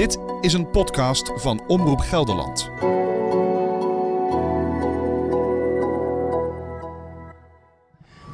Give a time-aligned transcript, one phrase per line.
[0.00, 2.70] Dit is een podcast van Omroep Gelderland.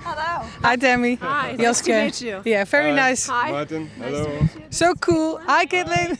[0.02, 0.42] Hello.
[0.62, 1.18] Hi, Demi.
[1.20, 2.40] Hi, nice to meet you.
[2.44, 3.32] Yeah, very nice.
[3.32, 3.50] Hi.
[3.50, 4.28] Martin, hello.
[4.68, 5.40] So cool.
[5.46, 6.18] Hi, Caitlin.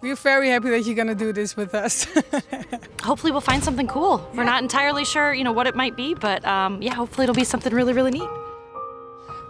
[0.00, 2.06] We're very happy that you're going to do this with us.
[3.02, 4.20] hopefully we'll find something cool.
[4.34, 7.34] We're not entirely sure, you know, what it might be, but um, yeah, hopefully it'll
[7.34, 8.28] be something really, really neat.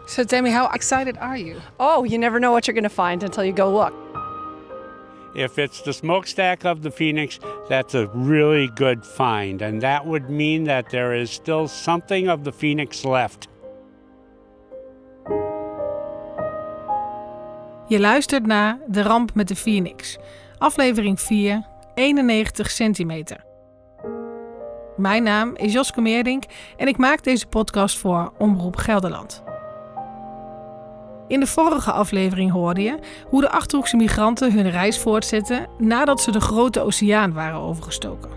[0.06, 1.60] so Demi, how excited are you?
[1.80, 4.05] Oh, you never know what you're going to find until you go look.
[5.36, 9.62] If it's the smokestack of the Phoenix, that's a really good find.
[9.62, 13.48] And that would mean that there is still something of the Phoenix left.
[17.88, 20.18] Je luistert naar De Ramp met de Phoenix,
[20.58, 23.44] aflevering 4, 91 centimeter.
[24.96, 26.44] Mijn naam is Joske Meerdink
[26.76, 29.45] en ik maak deze podcast voor Omroep Gelderland.
[31.28, 36.30] In de vorige aflevering hoorde je hoe de Achterhoekse migranten hun reis voortzetten nadat ze
[36.30, 38.30] de grote oceaan waren overgestoken.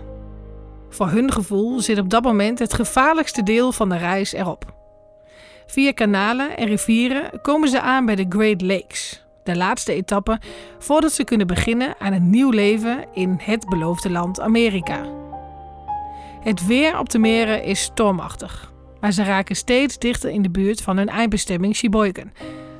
[0.88, 4.64] Voor hun gevoel zit op dat moment het gevaarlijkste deel van de reis erop.
[5.66, 10.38] Via kanalen en rivieren komen ze aan bij de Great Lakes, de laatste etappe
[10.78, 15.04] voordat ze kunnen beginnen aan een nieuw leven in het beloofde land Amerika.
[16.40, 20.82] Het weer op de meren is stormachtig, maar ze raken steeds dichter in de buurt
[20.82, 22.30] van hun eindbestemming Sheboygan.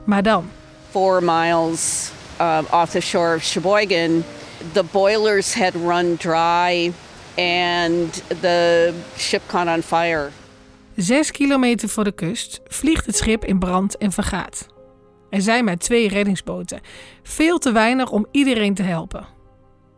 [0.05, 0.51] Maar dan,
[0.91, 4.25] four miles uh, off the shore of Sheboygan,
[4.73, 6.93] the boilers had run dry
[7.37, 10.31] and the ship caught on fire.
[10.95, 14.67] zes kilometer voor de kust, vliegt het schip in brand en vergaat.
[15.31, 16.81] Er zijn maar twee reddingsboten,
[17.23, 19.27] veel te weinig om iedereen te helpen.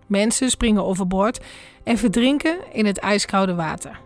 [0.06, 1.40] Mensen springen overboord
[1.84, 4.00] en verdrinken in het ijskoude water.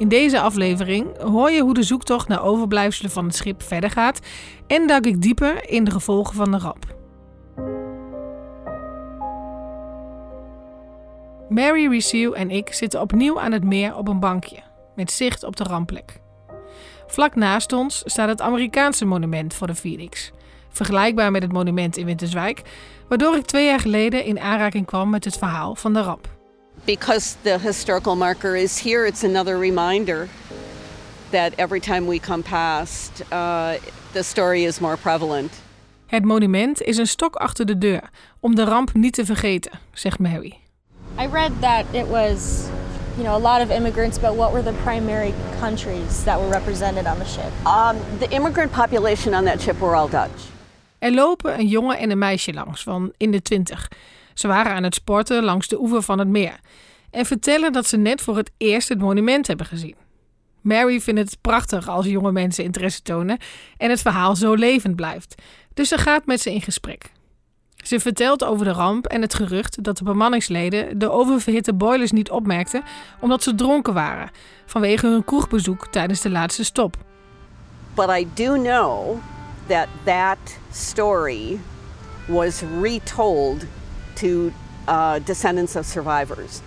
[0.00, 4.20] In deze aflevering hoor je hoe de zoektocht naar overblijfselen van het schip verder gaat
[4.66, 6.86] en duik ik dieper in de gevolgen van de ramp.
[11.48, 14.62] Mary Ricew en ik zitten opnieuw aan het meer op een bankje,
[14.96, 16.20] met zicht op de rampplek.
[17.06, 20.30] Vlak naast ons staat het Amerikaanse monument voor de Phoenix,
[20.68, 22.62] vergelijkbaar met het monument in Winterswijk,
[23.08, 26.39] waardoor ik twee jaar geleden in aanraking kwam met het verhaal van de ramp.
[26.90, 30.28] Because the historical marker is here, it's another reminder
[31.30, 33.76] that every time we come past, uh,
[34.12, 35.52] the story is more prevalent.
[36.06, 40.18] Het monument is een stok achter de deur om de ramp niet te vergeten, zegt
[40.18, 40.58] Mary.
[41.18, 42.68] I read that it was,
[43.16, 47.06] you know, a lot of immigrants, but what were the primary countries that were represented
[47.06, 47.52] on the ship?
[47.66, 50.48] Um, the immigrant population on that ship were all Dutch.
[50.98, 53.88] Er lopen een jongen en een meisje langs van in de twintig.
[54.34, 56.60] Ze waren aan het sporten langs de oever van het meer
[57.10, 59.96] en vertellen dat ze net voor het eerst het monument hebben gezien.
[60.60, 63.38] Mary vindt het prachtig als jonge mensen interesse tonen
[63.76, 65.34] en het verhaal zo levend blijft,
[65.74, 67.12] dus ze gaat met ze in gesprek.
[67.76, 72.30] Ze vertelt over de ramp en het gerucht dat de bemanningsleden de oververhitte boilers niet
[72.30, 72.82] opmerkten
[73.20, 74.30] omdat ze dronken waren
[74.66, 76.96] vanwege hun kroegbezoek tijdens de laatste stop.
[77.94, 79.18] But I do know
[79.66, 80.38] that that
[80.72, 81.58] story
[82.26, 83.64] was retold
[84.20, 84.52] to
[84.88, 86.62] uh, descendants of survivors.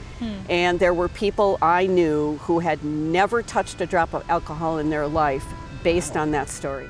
[0.49, 4.89] And there were people I knew who had never touched a drop of alcohol in
[4.89, 5.45] their life
[5.83, 6.89] based on that story.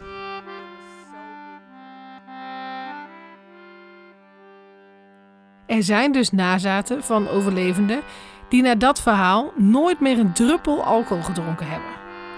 [5.66, 8.01] Er zijn dus nazaten van overlevenden
[8.50, 11.90] die na dat verhaal nooit meer een druppel alcohol gedronken hebben.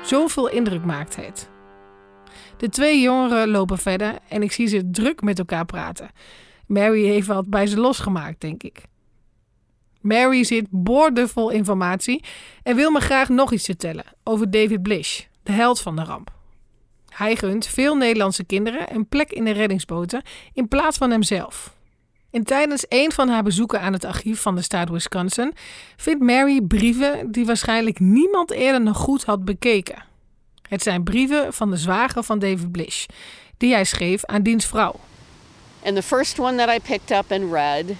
[0.03, 1.49] Zoveel indruk maakt het.
[2.57, 6.09] De twee jongeren lopen verder en ik zie ze druk met elkaar praten.
[6.67, 8.83] Mary heeft wat bij ze losgemaakt, denk ik.
[10.01, 12.23] Mary zit boordevol informatie
[12.63, 16.33] en wil me graag nog iets vertellen over David Blish, de held van de ramp.
[17.09, 20.21] Hij gunt veel Nederlandse kinderen een plek in de reddingsboten
[20.53, 21.73] in plaats van hemzelf.
[22.31, 25.53] En tijdens een van haar bezoeken aan het archief van de staat Wisconsin
[25.95, 30.03] vindt Mary brieven die waarschijnlijk niemand eerder nog goed had bekeken.
[30.69, 33.05] Het zijn brieven van de zwager van David Blish,
[33.57, 34.95] die hij schreef aan diens vrouw.
[35.85, 37.99] And the first one that I picked up and read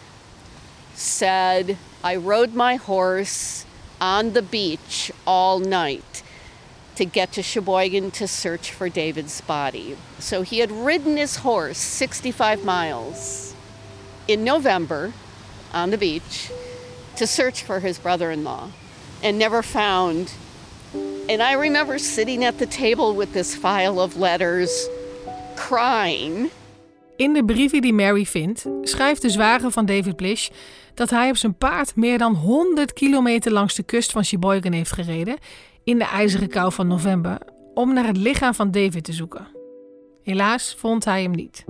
[0.96, 3.64] said, I rode my horse
[4.02, 6.24] on the beach all night
[6.96, 9.98] to get to Sheboygan to search for David's body.
[10.18, 13.54] So he had ridden his horse 65 miles
[14.28, 15.14] in November
[15.72, 16.52] on the beach
[17.18, 18.72] to search for his brother in law
[19.22, 20.34] and never found.
[20.94, 24.88] And I remember sitting at the table with this file of letters,
[25.56, 26.50] crying.
[27.16, 30.50] In de brieven die Mary vindt, schrijft de zwager van David Blish
[30.94, 34.92] dat hij op zijn paard meer dan 100 kilometer langs de kust van Sheboygan heeft
[34.92, 35.38] gereden
[35.84, 37.38] in de ijzeren kou van november
[37.74, 39.48] om naar het lichaam van David te zoeken.
[40.24, 41.66] Helaas vond hij hem niet.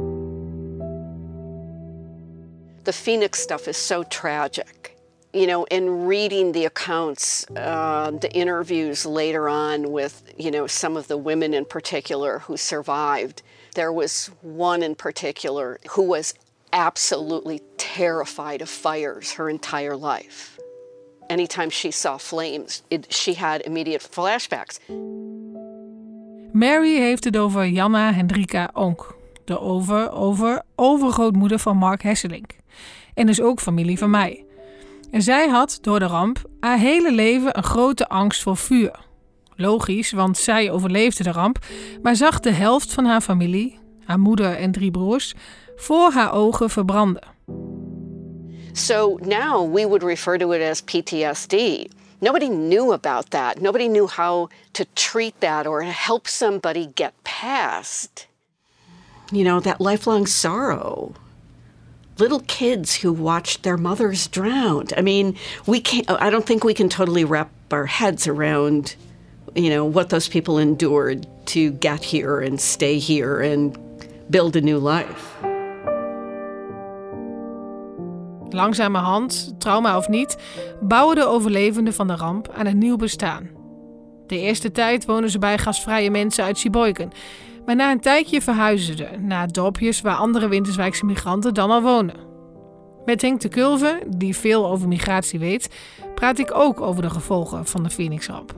[2.86, 4.96] the Phoenix stuff is so tragic.
[5.34, 10.96] You know, in reading the accounts, uh, the interviews later on with, you know, some
[10.96, 13.42] of the women in particular who survived,
[13.76, 16.34] there was one in particular who was
[16.72, 20.58] absolutely terrified of fires her entire life.
[21.30, 24.80] Anytime she saw flames, it, she had immediate flashbacks.
[26.52, 32.52] Mary heeft het over Janna Hendrika Onk, de over, over, overgrootmoeder van Mark Hesselink.
[33.14, 34.46] En dus ook familie van mij.
[35.12, 39.05] En zij had door de ramp haar hele leven een grote angst voor vuur.
[39.56, 41.60] Logisch, want zij overleefde de ramp,
[42.02, 45.34] maar zag de helft van haar familie, haar moeder en drie broers,
[45.76, 47.24] voor haar ogen verbranden.
[48.74, 51.88] So now we would refer to it as PTSD.
[52.20, 53.62] Nobody knew about that.
[53.62, 58.28] Nobody knew how to treat that or help somebody get past.
[59.32, 61.14] You know, that lifelong sorrow.
[62.18, 64.94] Little kids who watched their mothers drowned.
[64.98, 65.36] I mean,
[65.66, 68.96] we can't, I don't think we can totally wrap our heads around,
[69.56, 73.78] you know, what those people endured to get here and stay here and
[74.28, 75.44] build a new life.
[78.50, 80.38] Langzamerhand, trauma of niet,
[80.82, 83.50] bouwen de overlevenden van de ramp aan een nieuw bestaan.
[84.28, 87.12] De eerste tijd wonen ze bij gastvrije mensen uit Sheboygan.
[87.66, 92.16] Maar na een tijdje verhuizen ze naar dorpjes waar andere Winterswijkse migranten dan al wonen.
[93.06, 95.70] Met Henk de Kulve, die veel over migratie weet,
[96.16, 98.54] praat ik ook over de gevolgen van de Phoenix-ramp.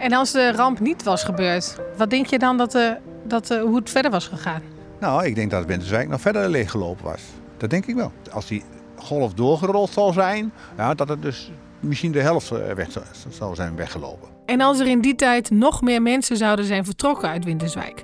[0.00, 3.58] En als de ramp niet was gebeurd, wat denk je dan dat, de, dat de,
[3.58, 4.62] hoe het verder was gegaan?
[5.00, 7.22] Nou, ik denk dat Winterswijk nog verder leeggelopen was.
[7.56, 8.12] Dat denk ik wel.
[8.32, 8.62] Als die
[8.96, 11.50] golf doorgerold zal zijn, ja, dat het dus
[11.80, 12.88] misschien de helft eh, weg
[13.28, 14.28] zou zijn weggelopen.
[14.46, 18.02] En als er in die tijd nog meer mensen zouden zijn vertrokken uit Winterswijk,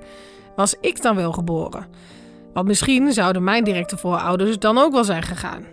[0.57, 1.87] was ik dan wel geboren?
[2.53, 5.65] Want misschien zouden mijn directe voorouders dan ook wel zijn gegaan.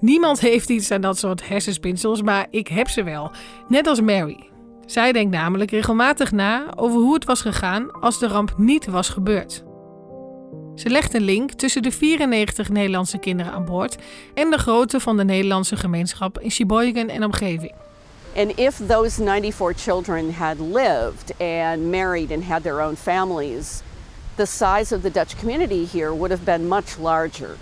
[0.00, 3.30] Niemand heeft iets aan dat soort hersenspinsels, maar ik heb ze wel.
[3.68, 4.47] Net als Mary.
[4.88, 9.08] Zij denkt namelijk regelmatig na over hoe het was gegaan als de ramp niet was
[9.08, 9.64] gebeurd.
[10.74, 13.96] Ze legt een link tussen de 94 Nederlandse kinderen aan boord
[14.34, 17.72] en de grootte van de Nederlandse gemeenschap in Sheboygan en omgeving.
[18.36, 23.82] And if those 94 children had lived and married and had their own families,
[24.34, 27.56] the size of the Dutch community here would have been much larger.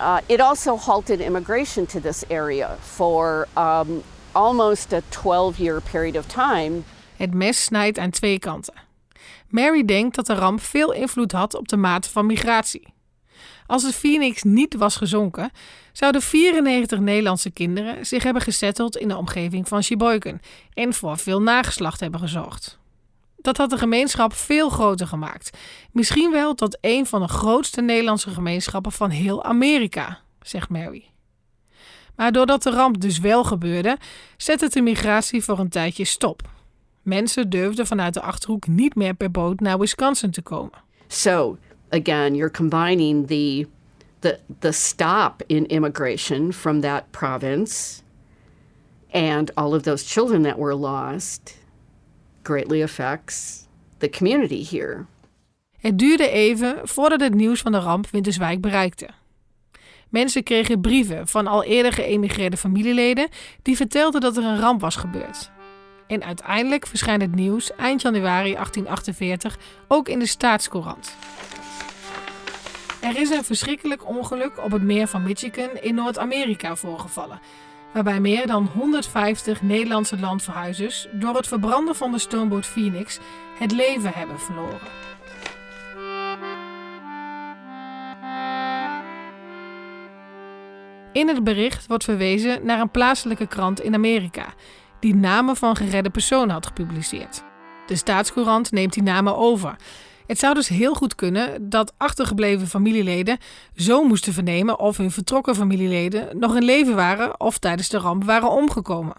[0.00, 6.16] Uh, it also halted immigration to this area for um, almost a 12 year period
[6.16, 6.80] of time.
[7.16, 8.74] Het mes snijdt aan twee kanten.
[9.48, 12.94] Mary denkt dat de ramp veel invloed had op de mate van migratie.
[13.66, 15.50] Als de Phoenix niet was gezonken,
[15.92, 20.40] zouden 94 Nederlandse kinderen zich hebben gesetteld in de omgeving van Sheboygan
[20.74, 22.78] en voor veel nageslacht hebben gezorgd.
[23.36, 25.58] Dat had de gemeenschap veel groter gemaakt.
[25.92, 31.09] Misschien wel tot een van de grootste Nederlandse gemeenschappen van heel Amerika, zegt Mary.
[32.20, 33.96] Maar doordat de ramp dus wel gebeurde,
[34.36, 36.42] zette de migratie voor een tijdje stop.
[37.02, 40.78] Mensen durfden vanuit de achterhoek niet meer per boot naar Wisconsin te komen.
[41.06, 41.58] So,
[41.88, 43.66] again, you're combining the,
[44.18, 48.02] the, the stop in immigration from that province
[49.10, 51.58] and all of those children that were lost
[52.42, 53.66] greatly affects
[53.98, 55.04] the community here.
[55.78, 59.08] Het duurde even voordat het nieuws van de ramp Winterswijk bereikte.
[60.10, 63.28] Mensen kregen brieven van al eerder geëmigreerde familieleden
[63.62, 65.50] die vertelden dat er een ramp was gebeurd.
[66.06, 71.16] En uiteindelijk verschijnt het nieuws eind januari 1848 ook in de Staatscourant.
[73.00, 77.40] Er is een verschrikkelijk ongeluk op het meer van Michigan in Noord-Amerika voorgevallen,
[77.92, 83.18] waarbij meer dan 150 Nederlandse landverhuizers door het verbranden van de stoomboot Phoenix
[83.58, 85.09] het leven hebben verloren.
[91.12, 94.54] In het bericht wordt verwezen naar een plaatselijke krant in Amerika,
[95.00, 97.42] die namen van geredde personen had gepubliceerd.
[97.86, 99.76] De staatscourant neemt die namen over.
[100.26, 103.38] Het zou dus heel goed kunnen dat achtergebleven familieleden
[103.74, 108.24] zo moesten vernemen of hun vertrokken familieleden nog in leven waren of tijdens de ramp
[108.24, 109.16] waren omgekomen.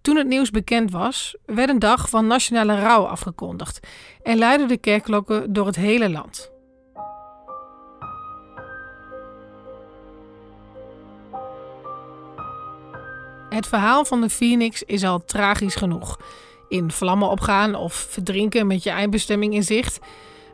[0.00, 3.86] Toen het nieuws bekend was, werd een dag van nationale rouw afgekondigd
[4.22, 6.57] en luidden de kerkklokken door het hele land.
[13.48, 16.18] Het verhaal van de Phoenix is al tragisch genoeg.
[16.68, 19.98] In vlammen opgaan of verdrinken met je eindbestemming in zicht.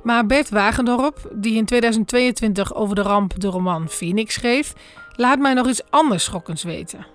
[0.03, 4.73] Maar Bert Wagendorp, die in 2022 over de ramp de roman Phoenix schreef,
[5.17, 7.07] laat mij nog iets anders schokkends weten.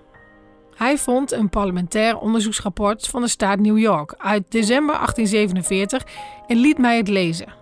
[0.74, 6.06] Hij vond een parlementair onderzoeksrapport van de staat New York uit december 1847
[6.46, 7.54] en liet mij het lezen.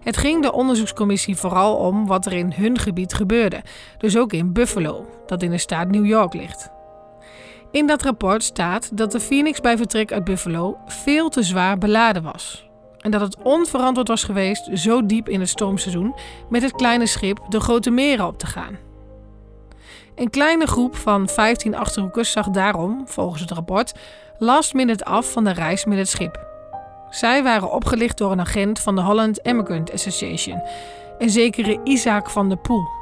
[0.00, 3.62] Het ging de onderzoekscommissie vooral om wat er in hun gebied gebeurde,
[3.98, 6.76] dus ook in Buffalo, dat in de staat New York ligt.
[7.70, 12.22] In dat rapport staat dat de Phoenix bij vertrek uit Buffalo veel te zwaar beladen
[12.22, 12.68] was.
[12.98, 16.14] En dat het onverantwoord was geweest zo diep in het stormseizoen
[16.48, 18.78] met het kleine schip de Grote Meren op te gaan.
[20.14, 23.94] Een kleine groep van 15 achterhoekers zag daarom, volgens het rapport,
[24.38, 26.46] last minute af van de reis met het schip.
[27.10, 30.62] Zij waren opgelicht door een agent van de Holland Immigrant Association,
[31.18, 32.97] een zekere Isaac van der Poel.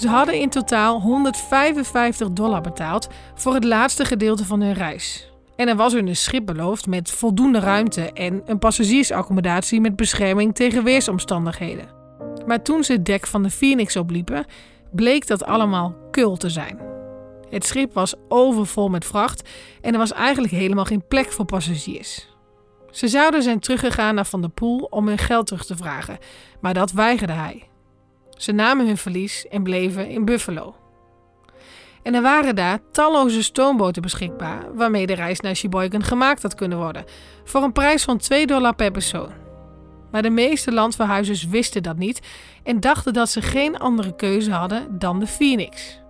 [0.00, 5.32] Ze hadden in totaal 155 dollar betaald voor het laatste gedeelte van hun reis.
[5.56, 10.54] En er was hun een schip beloofd met voldoende ruimte en een passagiersaccommodatie met bescherming
[10.54, 11.88] tegen weersomstandigheden.
[12.46, 14.44] Maar toen ze het dek van de Phoenix opliepen,
[14.92, 16.78] bleek dat allemaal kul te zijn.
[17.48, 19.48] Het schip was overvol met vracht
[19.80, 22.28] en er was eigenlijk helemaal geen plek voor passagiers.
[22.90, 26.18] Ze zouden zijn teruggegaan naar Van der Poel om hun geld terug te vragen,
[26.60, 27.69] maar dat weigerde hij.
[28.40, 30.74] Ze namen hun verlies en bleven in Buffalo.
[32.02, 36.78] En er waren daar talloze stoomboten beschikbaar waarmee de reis naar Sheboygan gemaakt had kunnen
[36.78, 37.04] worden,
[37.44, 39.30] voor een prijs van 2 dollar per persoon.
[40.10, 42.20] Maar de meeste landverhuizers wisten dat niet
[42.62, 46.00] en dachten dat ze geen andere keuze hadden dan de Phoenix.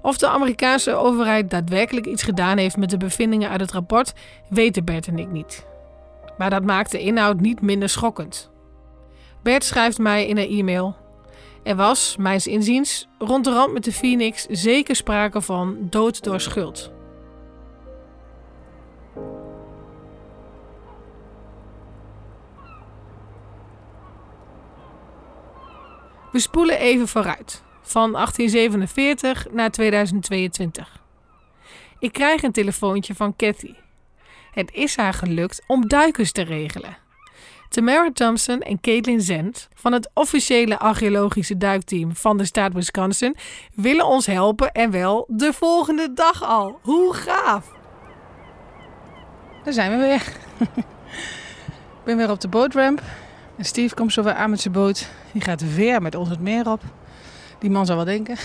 [0.00, 4.12] Of de Amerikaanse overheid daadwerkelijk iets gedaan heeft met de bevindingen uit het rapport,
[4.48, 5.66] weten Bert en ik niet.
[6.38, 8.50] Maar dat maakt de inhoud niet minder schokkend.
[9.42, 11.00] Bert schrijft mij in een e-mail:
[11.62, 16.40] Er was, mijns inziens, rond de rand met de Phoenix zeker sprake van dood door
[16.40, 16.92] schuld.
[26.32, 31.00] We spoelen even vooruit, van 1847 naar 2022.
[31.98, 33.74] Ik krijg een telefoontje van Cathy.
[34.52, 37.01] Het is haar gelukt om duikers te regelen.
[37.72, 43.36] Tamara Thompson en Caitlin Zent van het officiële archeologische duikteam van de staat Wisconsin
[43.74, 46.78] willen ons helpen en wel de volgende dag al.
[46.82, 47.72] Hoe gaaf!
[49.64, 50.26] Daar zijn we weer.
[51.98, 53.02] Ik ben weer op de bootramp.
[53.56, 55.08] En Steve komt zo weer aan met zijn boot.
[55.32, 56.80] Die gaat weer met ons het meer op.
[57.58, 58.36] Die man zou wel denken.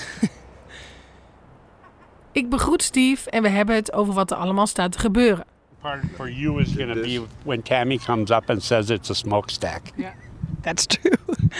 [2.32, 5.46] Ik begroet Steve en we hebben het over wat er allemaal staat te gebeuren.
[5.82, 9.16] Part for you is going to be when Tammy comes up and says it's a
[9.16, 9.94] smokestack.
[9.98, 10.14] Yeah,
[10.62, 11.12] that's true.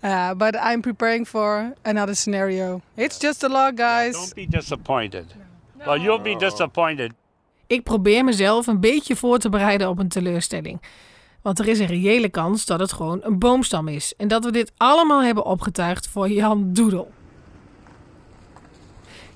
[0.00, 2.80] Uh, but I'm preparing for another scenario.
[2.94, 4.12] It's just a log, guys.
[4.12, 5.24] Don't be disappointed.
[5.86, 7.12] Well, you'll be disappointed.
[7.66, 10.82] Ik probeer mezelf een beetje voor te bereiden op een teleurstelling.
[11.42, 14.14] Want er is een reële kans dat het gewoon een boomstam is.
[14.16, 17.10] En dat we dit allemaal hebben opgetuigd voor Jan Doedel.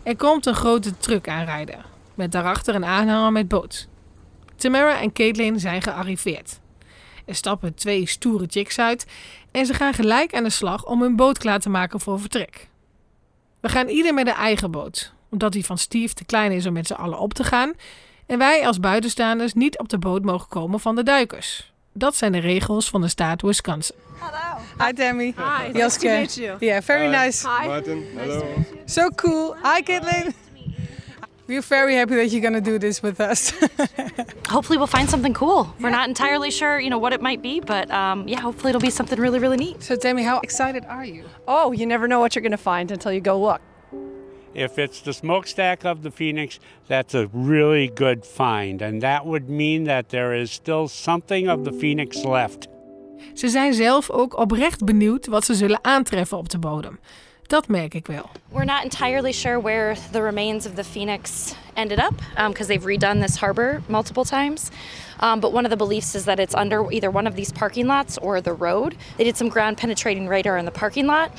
[0.03, 1.85] Er komt een grote truck aanrijden.
[2.15, 3.89] Met daarachter een aanhanger met boot.
[4.63, 6.61] Tamara en Caitlin zijn gearriveerd.
[7.25, 9.07] Er stappen twee stoere chicks uit
[9.53, 12.69] en ze gaan gelijk aan de slag om hun boot klaar te maken voor vertrek.
[13.61, 16.73] We gaan ieder met een eigen boot, omdat die van Steve te klein is om
[16.73, 17.73] met z'n allen op te gaan
[18.27, 21.73] en wij als buitenstaanders niet op de boot mogen komen van de duikers.
[21.93, 23.97] Dat zijn de regels van de staat Wisconsin.
[24.19, 24.87] Hello.
[24.87, 25.35] Hi Tammy.
[25.37, 25.79] Hi.
[25.79, 25.79] Joske.
[25.79, 26.57] Nice to meet you.
[26.61, 27.49] Yeah, very nice.
[27.49, 27.67] Hi.
[27.67, 28.45] Martin, hello.
[28.85, 29.55] So cool.
[29.55, 30.35] Hi Caitlin.
[31.53, 33.51] We're very happy that you're going to do this with us.
[34.49, 35.75] Hopefully, we'll find something cool.
[35.81, 38.81] We're not entirely sure, you know, what it might be, but um, yeah, hopefully it'll
[38.81, 39.83] be something really, really neat.
[39.83, 41.25] so Tammy, how excited are you?
[41.47, 43.61] Oh, you never know what you're going to find until you go look.
[44.55, 48.81] If it's the smokestack of the Phoenix, that's a really good find.
[48.81, 52.69] And that would mean that there is still something of the Phoenix left.
[53.35, 56.99] Ze zijn zelf ook oprecht benieuwd wat ze zullen aantreffen op de bodem.
[57.47, 58.31] Dat merk ik wel.
[58.51, 62.15] We're not entirely sure where the remains of the Phoenix ended up
[62.49, 64.71] because they've redone this harbor multiple times.
[65.21, 67.87] Um, but one of the beliefs is that it's under either one of these parking
[67.87, 68.97] lots or the road.
[69.17, 71.31] They did some ground penetrating radar in the parking lot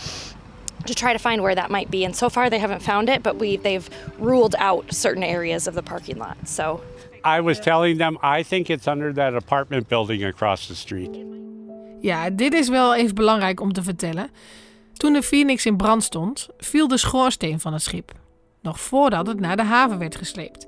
[0.86, 2.06] to try to find where that might be.
[2.06, 5.74] And so far, they haven't found it, but we they've ruled out certain areas of
[5.74, 6.38] the parking lot.
[6.48, 6.82] So
[7.24, 11.12] I was telling them I think it's under that apartment building across the street.
[12.02, 14.30] Ja, dit is wel even belangrijk om te vertellen.
[14.94, 18.12] Toen de Phoenix in brand stond, viel de schoorsteen van het schip.
[18.62, 20.68] Nog voordat het naar de haven werd gesleept.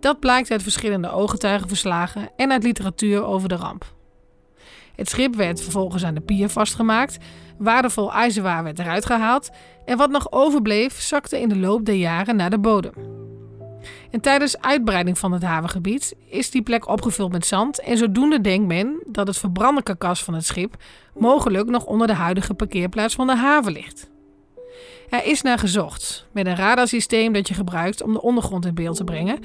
[0.00, 3.84] Dat blijkt uit verschillende ooggetuigenverslagen en uit literatuur over de ramp.
[4.94, 7.18] Het schip werd vervolgens aan de pier vastgemaakt,
[7.58, 9.50] waardevol ijzerwaar werd eruit gehaald
[9.84, 12.92] en wat nog overbleef zakte in de loop der jaren naar de bodem.
[14.10, 18.66] En tijdens uitbreiding van het havengebied is die plek opgevuld met zand en zodoende denkt
[18.66, 20.76] men dat het verbrande karkas van het schip
[21.14, 24.10] mogelijk nog onder de huidige parkeerplaats van de haven ligt.
[25.08, 28.96] Er is naar gezocht met een radarsysteem dat je gebruikt om de ondergrond in beeld
[28.96, 29.38] te brengen,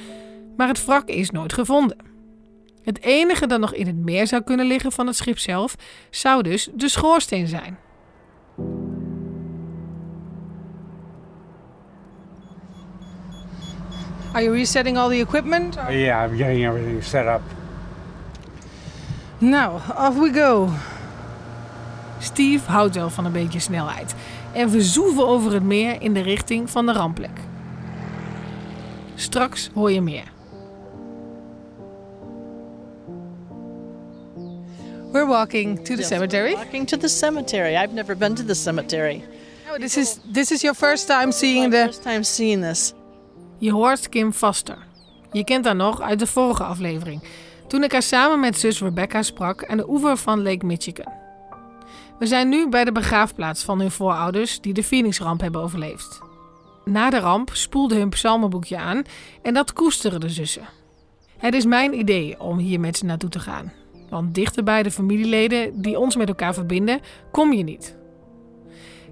[0.57, 1.97] maar het wrak is nooit gevonden.
[2.83, 5.75] Het enige dat nog in het meer zou kunnen liggen van het schip zelf,
[6.09, 7.77] zou dus de schoorsteen zijn.
[14.35, 15.77] Are you resetting all the equipment?
[15.77, 17.41] Uh, yeah, I'm getting everything set up.
[19.39, 20.73] Now, off we go.
[22.19, 24.15] Steve houdt wel van een beetje snelheid
[24.53, 27.39] en we zoeven over het meer in de richting van de rampplek.
[29.15, 30.31] Straks hoor je meer.
[35.11, 36.53] We're walking to the cemetery.
[36.53, 37.75] Walking to the cemetery.
[37.75, 39.23] I've never been to the cemetery.
[39.71, 41.83] Oh, this is this is your first time seeing the.
[41.85, 42.93] First time seeing this.
[43.57, 44.77] Je hoort Kim Vaster.
[45.31, 47.23] Je kent haar nog uit de vorige aflevering,
[47.67, 51.13] toen ik haar samen met zus Rebecca sprak aan de oever van Lake Michigan.
[52.19, 56.21] We zijn nu bij de begraafplaats van hun voorouders die de Phoenix-ramp hebben overleefd.
[56.85, 59.03] Na de ramp spoelde hun psalmenboekje aan
[59.41, 60.67] en dat koesteren de zussen.
[61.37, 63.73] Het is mijn idee om hier met ze naartoe te gaan.
[64.09, 66.99] Want dichter bij de familieleden die ons met elkaar verbinden,
[67.31, 67.95] kom je niet.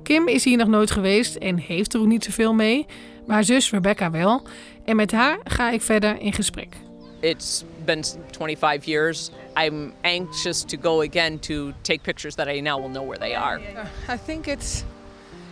[0.03, 2.85] Kim is hier nog nooit geweest en heeft er ook niet zoveel mee,
[3.25, 4.41] maar haar zus Rebecca wel.
[4.85, 6.75] En met haar ga ik verder in gesprek.
[7.19, 9.29] It's been 25 years.
[9.55, 13.35] I'm anxious to go again to take pictures that I now will know where they
[13.35, 13.61] are.
[14.09, 14.83] I think it's.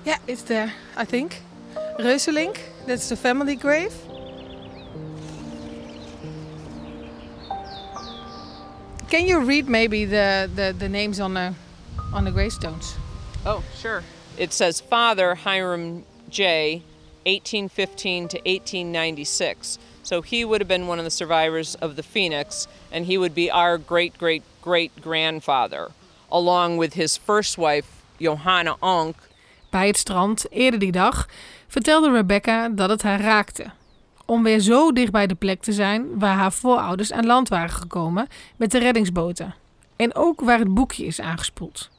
[0.03, 0.71] Yeah, it's there.
[1.01, 1.31] I think.
[1.97, 2.57] Reuselink.
[2.85, 3.93] That's the family grave.
[9.09, 11.53] Can you read maybe the, the, the names on the
[12.13, 12.95] on the gravestones?
[13.45, 14.03] Oh, sure.
[14.41, 16.81] It says Father Hiram J,
[17.27, 19.77] 1815 to 1896.
[20.01, 23.35] So he would have been one of the survivors of the Phoenix, and he would
[23.35, 25.91] be our great great great grandfather,
[26.31, 27.85] along with his first wife,
[28.17, 29.15] Johanna Onk.
[29.69, 31.27] Bij het strand, eerder die dag,
[31.67, 33.71] vertelde Rebecca dat het haar raakte.
[34.25, 37.69] Om weer zo dicht bij de plek te zijn waar haar voorouders aan land waren
[37.69, 39.55] gekomen met de reddingsboten.
[39.95, 41.89] En ook waar het boekje is aangespoeld.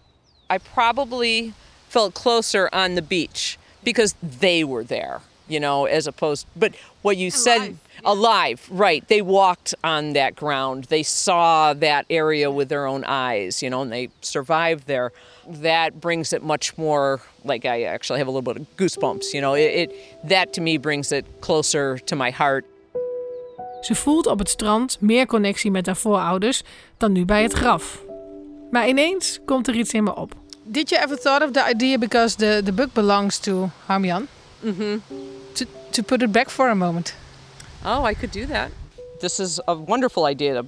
[0.53, 1.53] I probably
[1.93, 6.47] felt closer on the beach because they were there, you know, as opposed.
[6.57, 9.07] But what you said, alive, right?
[9.09, 10.85] They walked on that ground.
[10.85, 15.13] They saw that area with their own eyes, you know, and they survived there.
[15.47, 17.21] That brings it much more.
[17.45, 19.55] Like I actually have a little bit of goosebumps, you know.
[19.55, 22.65] It, it that to me brings it closer to my heart.
[23.81, 26.63] Ze voelt op het strand meer connectie met haar voorouders
[26.97, 28.03] dan nu bij het graf.
[28.71, 30.42] Maar ineens komt er iets in me op.
[30.71, 34.29] Did you ever thought of the idea because the, the book belongs to Harmjan?
[34.63, 35.55] Mm-hmm.
[35.55, 37.15] To, to put it back for a moment.
[37.85, 38.71] Oh, I could do that.
[39.21, 40.63] This is a wonderful idea.
[40.63, 40.67] To,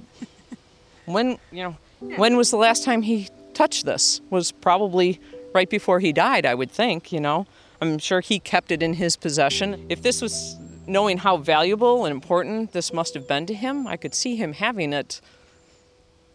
[1.05, 1.77] when you know,
[2.17, 4.19] when was the last time he touched this?
[4.29, 5.19] Was probably
[5.53, 7.13] right before he died, I would think.
[7.13, 7.47] You know,
[7.79, 9.85] I'm sure he kept it in his possession.
[9.87, 13.95] If this was knowing how valuable and important this must have been to him, I
[13.95, 15.21] could see him having it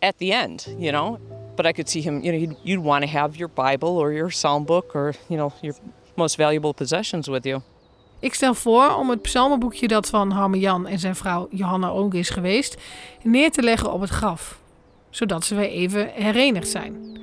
[0.00, 0.66] at the end.
[0.78, 1.20] You know,
[1.60, 2.22] but I could see him.
[2.22, 5.36] You know, you'd, you'd want to have your Bible or your psalm book or you
[5.36, 5.74] know your
[6.14, 7.60] most valuable possessions with you.
[8.20, 12.14] Ik stel voor om het psalmenboekje dat van Harme Jan en zijn vrouw Johanna ook
[12.14, 12.76] is geweest,
[13.22, 14.58] neer te leggen op het graf.
[15.10, 17.18] Zodat ze weer even herenigd zijn.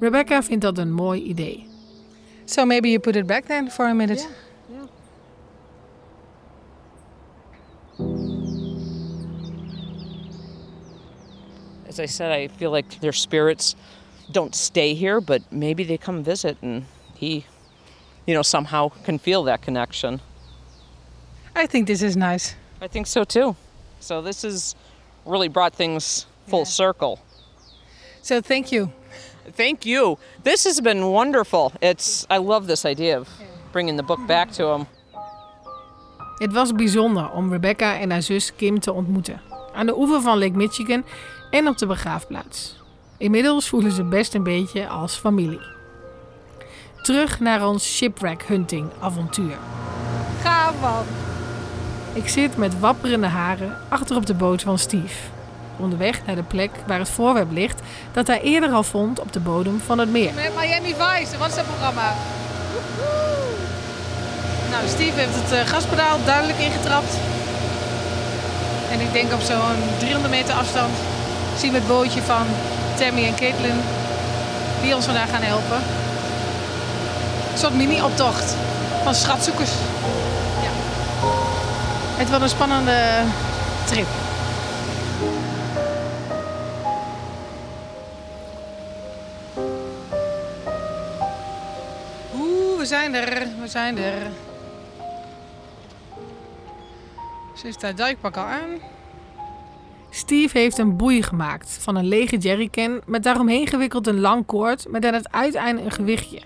[0.00, 1.66] Rebecca vindt dat een mooi idee.
[2.44, 4.26] So maybe you put it back then for a minute.
[11.96, 13.74] As I said, I feel like their spirits
[14.30, 17.46] don't stay here, but maybe they come visit and he,
[18.26, 20.20] you know, somehow can feel that connection.
[21.54, 22.54] I think this is nice.
[22.82, 23.56] I think so too.
[24.00, 24.74] So this has
[25.24, 27.18] really brought things full circle.
[28.20, 28.92] So thank you.
[29.56, 30.18] Thank you.
[30.44, 31.72] This has been wonderful.
[31.80, 33.28] It's I love this idea of
[33.72, 34.86] bringing the book back to him.
[36.38, 39.40] Het was bijzonder om Rebecca en haar zus Kim te ontmoeten.
[39.72, 41.04] Aan de oever van Lake Michigan
[41.50, 42.76] en op de begraafplaats.
[43.16, 45.60] Inmiddels voelen ze best een beetje als familie.
[47.02, 49.56] Terug naar ons shipwreck hunting avontuur.
[50.42, 51.04] Gaaf man.
[52.12, 55.18] Ik zit met wapperende haren achter op de boot van Steve.
[55.76, 57.80] Onderweg naar de plek waar het voorwerp ligt
[58.12, 60.34] dat hij eerder al vond op de bodem van het meer.
[60.34, 62.14] Met Miami Vice, een WhatsApp-programma.
[64.70, 67.18] Nou, Steve heeft het eh, gaspedaal duidelijk ingetrapt.
[68.90, 70.92] En ik denk op zo'n 300 meter afstand
[71.58, 72.46] zien we het bootje van
[72.96, 73.80] Tammy en Caitlin.
[74.82, 75.76] Die ons vandaag gaan helpen.
[77.52, 78.56] Een soort mini-optocht
[79.02, 79.70] van schatzoekers.
[80.62, 80.70] Ja.
[82.16, 83.22] Het wordt een spannende
[83.84, 84.06] trip.
[92.34, 93.46] Oeh, we zijn er.
[93.60, 94.30] We zijn er.
[97.54, 98.95] Ze heeft haar duikpak al aan.
[100.16, 104.86] Steve heeft een boei gemaakt van een lege jerrycan met daaromheen gewikkeld een lang koord
[104.88, 106.40] met aan het uiteinde een gewichtje.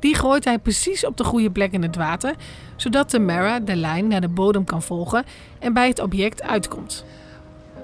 [0.00, 2.34] Die gooit hij precies op de goede plek in het water,
[2.76, 5.24] zodat Tamara de lijn naar de bodem kan volgen
[5.58, 7.04] en bij het object uitkomt.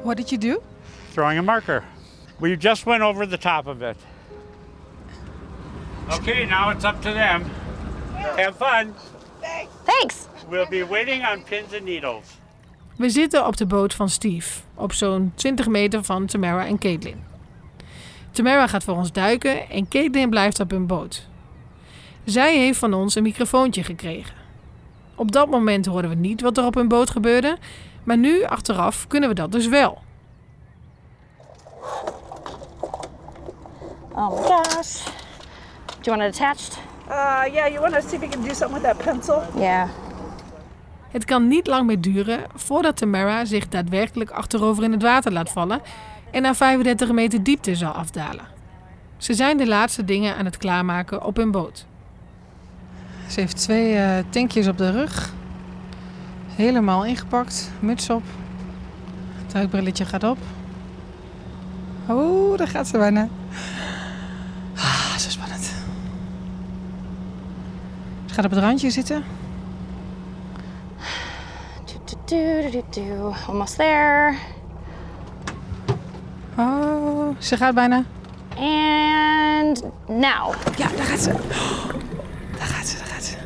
[0.03, 0.63] What did you do?
[1.13, 1.83] Throwing a marker.
[2.39, 3.97] We just went over the top of it.
[6.19, 7.43] Okay, now it's up to them.
[8.15, 8.95] Have fun.
[9.85, 10.27] Thanks.
[10.49, 12.42] We'll be waiting on pins and needles.
[13.03, 17.25] We zitten op de boot van Steve, op zo'n 20 meter van Tamara en Caitlin.
[18.31, 21.29] Tamara gaat voor ons duiken en Caitlin blijft op hun boot.
[22.25, 24.35] Zij heeft van ons een microfoontje gekregen.
[25.15, 27.57] Op dat moment hoorden we niet wat er op hun boot gebeurde,
[28.05, 30.03] maar nu achteraf kunnen we dat dus wel.
[34.13, 35.05] Oh my gosh.
[36.01, 36.79] Do you want it attached?
[37.09, 39.43] Uh, yeah, you want to see if you can do something with that pencil?
[39.57, 39.89] Yeah.
[41.13, 45.51] Het kan niet lang meer duren voordat Tamara zich daadwerkelijk achterover in het water laat
[45.51, 45.81] vallen
[46.31, 48.45] en naar 35 meter diepte zal afdalen.
[49.17, 51.87] Ze zijn de laatste dingen aan het klaarmaken op hun boot.
[53.29, 55.33] Ze heeft twee eh, tankjes op de rug.
[56.49, 57.71] Helemaal ingepakt.
[57.81, 58.23] Muts op.
[59.53, 60.39] Duikbrilletje gaat op.
[62.07, 63.29] Oh, daar gaat ze bijna.
[64.77, 65.65] Ah, zo spannend.
[68.27, 69.25] Ze gaat op het randje zitten.
[72.27, 73.33] Do, do, do.
[73.47, 74.37] Almost there.
[76.59, 78.05] Oh, ze gaat bijna.
[78.57, 80.55] And now.
[80.77, 81.33] Ja, daar gaat ze.
[82.59, 83.37] Daar gaat ze, daar gaat ze.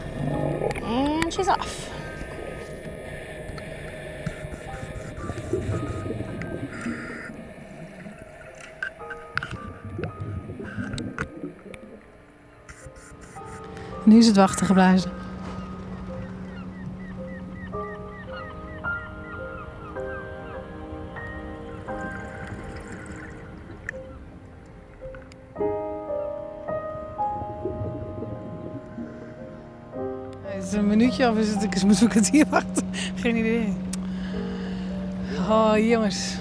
[0.83, 1.95] And she's off.
[14.05, 15.16] Nu is het wachten geblazen.
[31.75, 32.89] Ik moet ik het hier wachten?
[33.15, 33.77] Geen idee.
[35.49, 36.37] Oh, jongens.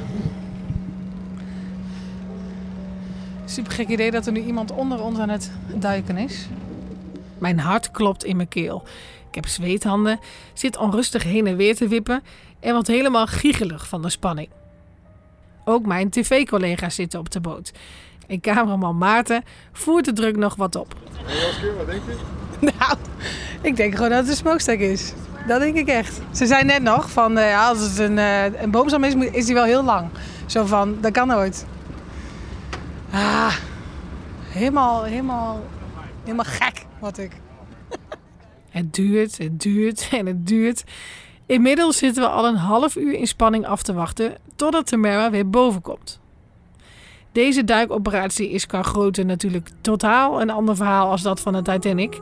[3.46, 6.48] Super gek idee dat er nu iemand onder ons aan het duiken is.
[7.38, 8.84] Mijn hart klopt in mijn keel.
[9.30, 10.20] Ik heb zweethanden,
[10.54, 12.24] zit onrustig heen en weer te wippen
[12.60, 14.50] en word helemaal giegelig van de spanning.
[15.66, 17.72] Ook mijn tv-collega's zitten op de boot.
[18.28, 20.96] En cameraman Maarten voert de druk nog wat op.
[21.78, 22.45] wat denk je?
[22.80, 22.98] Nou,
[23.62, 25.14] ik denk gewoon dat het een smokestack is.
[25.48, 26.22] Dat denk ik echt.
[26.32, 29.46] Ze zei net nog van, eh, ja, als het een, eh, een boomstam is, is
[29.46, 30.08] die wel heel lang.
[30.46, 31.66] Zo van, dat kan nooit.
[33.12, 33.56] Ah,
[34.44, 35.64] helemaal, helemaal,
[36.24, 37.32] helemaal gek word ik.
[38.70, 40.84] Het duurt, het duurt en het duurt.
[41.46, 45.50] Inmiddels zitten we al een half uur in spanning af te wachten totdat Tamara weer
[45.50, 46.20] boven komt.
[47.36, 52.20] Deze duikoperatie is qua grootte natuurlijk totaal een ander verhaal als dat van de Titanic.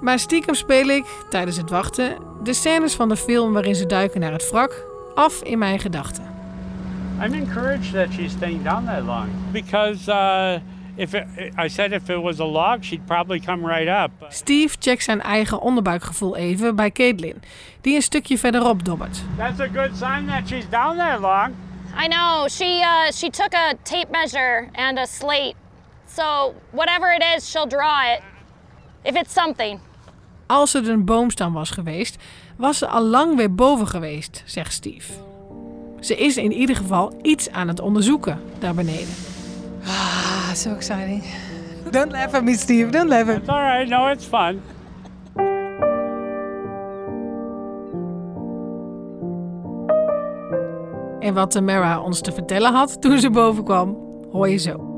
[0.00, 4.20] Maar stiekem speel ik, tijdens het wachten, de scènes van de film waarin ze duiken
[4.20, 6.24] naar het wrak af in mijn gedachten.
[7.22, 10.54] I'm encouraged that she's staying down that long because uh,
[10.94, 11.24] if it,
[11.64, 14.32] I said if it was a log, she'd probably come right up.
[14.32, 17.42] Steve checkt zijn eigen onderbuikgevoel even bij Caitlin,
[17.80, 19.22] die een stukje verderop dobbert.
[19.36, 21.63] That's a good sign that she's down that long.
[21.96, 22.48] I know.
[22.48, 25.56] She uh, she took a tape measure and a slate.
[26.06, 28.20] So whatever it is, she'll draw it.
[29.02, 29.80] If it's something.
[30.46, 32.16] Als het een boomstam was geweest,
[32.56, 35.12] was ze al lang weer boven geweest, zegt Steve.
[36.00, 39.14] Ze is in ieder geval iets aan het onderzoeken daar beneden.
[39.86, 41.24] Ah, so exciting.
[41.90, 42.90] Don't laugh at me, Steve.
[42.90, 43.34] Don't laugh at me.
[43.34, 43.88] It's all right.
[43.88, 44.62] No, it's fun.
[51.24, 53.96] En wat Tamara ons te vertellen had toen ze boven kwam,
[54.32, 54.92] hoor je zo.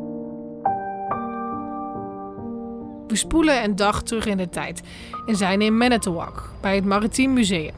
[3.07, 4.81] We spoelen een dag terug in de tijd
[5.27, 7.75] en zijn in Manitowoc bij het Maritiem Museum.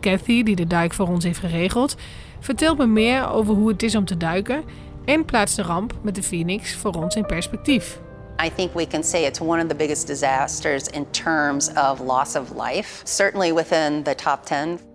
[0.00, 1.94] Cathy, die de duik voor ons heeft geregeld,
[2.40, 4.64] vertelt me meer over hoe het is om te duiken
[5.04, 8.00] en plaatst de ramp met de Phoenix voor ons in perspectief.
[8.44, 12.36] I think we can say it's one of the biggest disasters in terms of loss
[12.36, 14.93] of life, certainly within the top 10.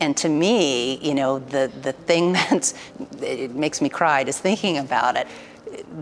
[0.00, 2.32] And to me, you know, the, the thing
[3.20, 5.26] that makes me cry just thinking about it,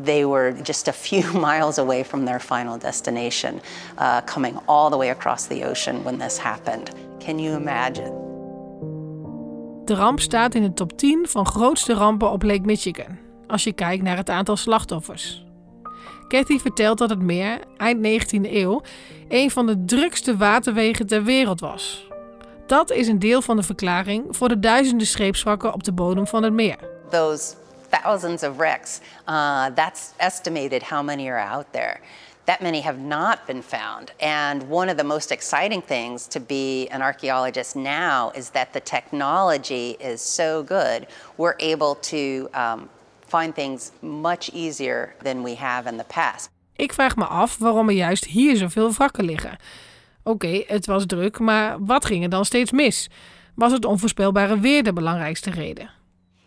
[0.04, 3.60] they were just a few miles away from their final destination,
[3.98, 6.90] uh, coming all the way across the ocean when this happened.
[7.20, 8.24] Can you imagine?
[9.84, 13.72] De ramp staat in de top 10 van grootste rampen op Lake Michigan, als je
[13.72, 15.44] kijkt naar het aantal slachtoffers.
[16.28, 18.82] Cathy vertelt dat het meer, eind 19e eeuw,
[19.28, 22.06] een van de drukste waterwegen ter wereld was.
[22.66, 26.42] Dat is een deel van de verklaring voor de duizenden scheepswrakken op de bodem van
[26.42, 26.76] het meer.
[27.10, 27.54] Those
[27.88, 31.96] thousands of wrecks, uh, that's estimated how many are out there.
[32.44, 34.12] That many have not been found.
[34.18, 38.80] And one of the most exciting things to be an archaeologist now is that the
[38.82, 42.88] technology is so good, we're able to um,
[43.28, 46.48] find things much easier than we have in the past.
[46.76, 49.58] Ik vraag me af waarom er juist hier zoveel wrakken liggen.
[50.28, 53.08] Oké, het was druk, maar wat ging er dan steeds mis?
[53.54, 55.90] Was het onvoorspelbare weer de belangrijkste reden?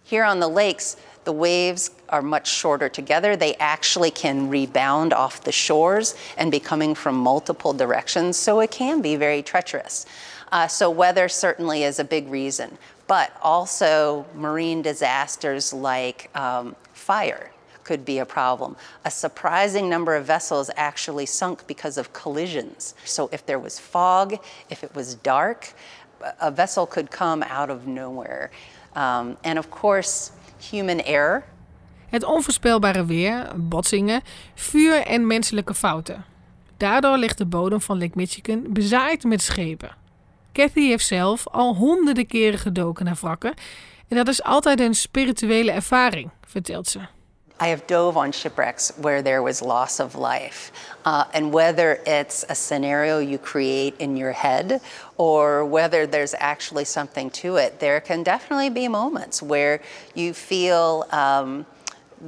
[0.08, 3.38] Here on the lakes, the waves are much shorter together.
[3.38, 8.76] They actually can rebound off the shores and be coming from multiple directions, so it
[8.78, 10.06] can be very treacherous.
[10.52, 17.50] Uh, so, weather certainly is a big reason, but also marine disasters like um, fire
[17.90, 18.76] could be a problem.
[19.04, 22.94] A surprising number of vessels actually sunk because of collisions.
[23.04, 24.34] So, if there was fog,
[24.68, 25.74] if it was dark,
[26.40, 28.50] a vessel could come out of nowhere.
[28.96, 30.32] Um, and of course,
[30.70, 31.44] human error.
[32.10, 34.22] Het onvoorspelbare weer, botsingen,
[34.56, 36.26] vuur en menselijke fouten.
[36.78, 39.96] Daardoor ligt de bodem van Lake Michigan bezaaid met schepen.
[40.52, 43.54] Kathy heeft zelf al honderden keren gedoken naar wrakken
[44.08, 47.00] en dat is altijd een spirituele ervaring, vertelt ze.
[47.62, 50.72] I have dove on shipwrecks where there was loss of life.
[51.04, 54.82] Uh, and whether it's a scenario you create in your head
[55.18, 59.82] or whether there's actually something to it, there can definitely be moments where
[60.16, 61.66] you feel um,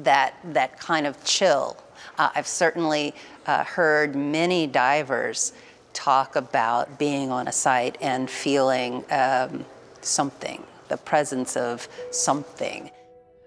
[0.03, 1.77] that, that kind of chill.
[2.17, 3.15] Uh, I've certainly
[3.45, 5.53] uh, heard many divers
[5.93, 9.65] talk about being on a site and feeling um,
[10.01, 12.91] something, the presence of something.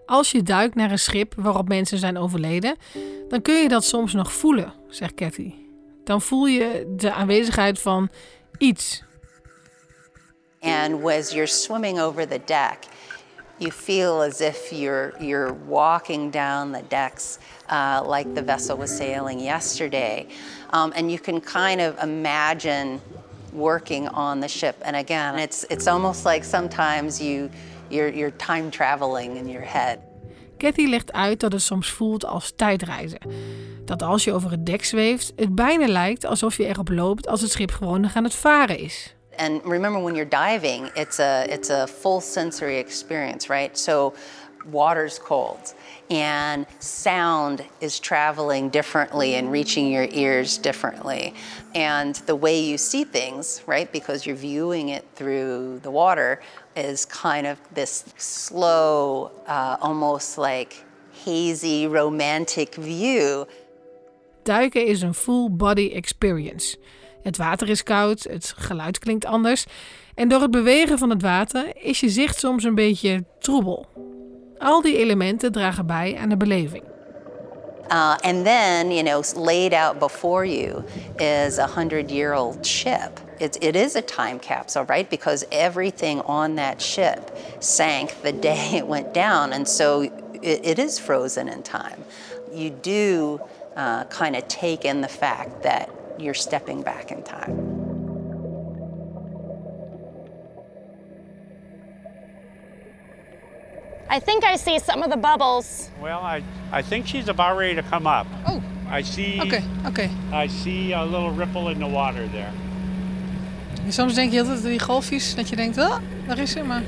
[0.06, 2.76] Als je duikt naar een schip waarop mensen zijn overleden,
[3.28, 5.54] dan kun je dat soms nog voelen, zegt Cathy.
[6.04, 8.08] Dan voel je de aanwezigheid van
[8.58, 9.02] iets.
[10.60, 12.78] And as you're swimming over the deck,
[13.58, 17.38] you feel as if you're you're walking down the decks
[17.70, 20.26] uh, like the vessel was sailing yesterday,
[20.72, 23.00] um, and you can kind of imagine
[23.52, 24.76] working on the ship.
[24.82, 27.50] And again, it's it's almost like sometimes you
[27.88, 29.98] you're, you're time traveling in your head.
[30.58, 33.18] Cathy legt uit dat het soms voelt als tijdreizen.
[33.84, 37.40] Dat als je over het dek zweeft, het bijna lijkt alsof je erop loopt als
[37.40, 39.14] het schip gewoon nog aan het varen is.
[39.36, 43.78] And remember when you're diving, it's a it's a full sensory experience, right?
[43.78, 44.14] So
[44.70, 45.74] water's cold
[46.10, 51.34] and sound is traveling differently and reaching your ears differently.
[51.74, 56.40] And the way you see things, right, because you're viewing it through the water,
[56.74, 60.84] is kind of this slow, uh, almost like
[61.24, 63.44] hazy, romantic view.
[64.42, 66.76] Duiken is een full body experience.
[67.22, 69.64] Het water is koud, het geluid klinkt anders.
[70.14, 73.86] En door het bewegen van het water is je zicht soms een beetje troebel.
[74.58, 76.82] Al die elementen dragen bij aan de beleving.
[77.90, 80.82] Uh, and then, you know, laid out before you
[81.16, 83.23] is a hundred year old ship.
[83.40, 85.08] It, it is a time capsule, right?
[85.08, 89.52] Because everything on that ship sank the day it went down.
[89.52, 92.04] And so it, it is frozen in time.
[92.52, 93.40] You do
[93.76, 97.70] uh, kind of take in the fact that you're stepping back in time.
[104.08, 105.90] I think I see some of the bubbles.
[106.00, 108.28] Well, I, I think she's about ready to come up.
[108.46, 108.62] Oh.
[108.86, 109.40] I see.
[109.40, 110.10] Okay, okay.
[110.30, 112.52] I see a little ripple in the water there.
[113.88, 116.82] Soms denk je altijd die golfjes dat je denkt, oh, daar is ze, maar.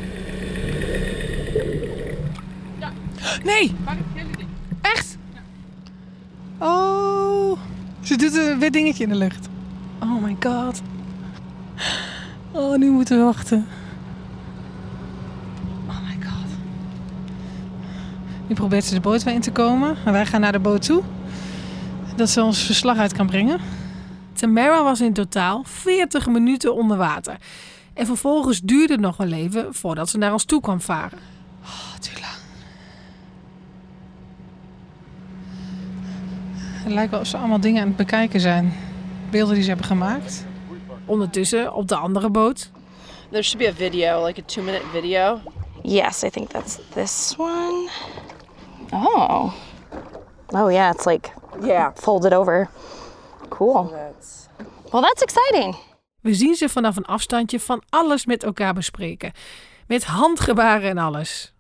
[2.79, 2.93] Ja.
[3.45, 3.75] Nee!
[4.81, 5.17] Echt?
[6.59, 7.59] Oh,
[8.01, 9.49] ze doet een wit dingetje in de lucht.
[10.01, 10.83] Oh my god.
[12.53, 13.67] Oh, nu moeten we wachten.
[18.47, 19.97] Nu probeert ze de boot weer in te komen.
[20.05, 21.03] En wij gaan naar de boot toe.
[22.17, 23.61] Dat ze ons verslag uit kan brengen.
[24.37, 27.37] Tamara was in totaal 40 minuten onder water.
[27.95, 31.19] En vervolgens duurde het nog wel even voordat ze naar ons toe kwam varen.
[31.63, 32.33] Oh, te lang.
[36.85, 38.73] Het lijkt wel of ze allemaal dingen aan het bekijken zijn.
[39.31, 40.45] Beelden die ze hebben gemaakt.
[41.05, 42.71] Ondertussen op de andere boot.
[43.31, 45.41] There should be a video, like a two minute video.
[45.83, 47.89] Yes, I think that's this one.
[48.91, 49.53] Oh.
[50.47, 51.31] Oh yeah, it's like
[51.63, 52.69] yeah folded over.
[53.49, 53.91] Cool.
[54.91, 55.77] well, that's exciting.
[56.21, 59.33] We zien ze vanaf een afstandje van alles met elkaar bespreken.
[59.87, 61.55] Met handgebaren en alles.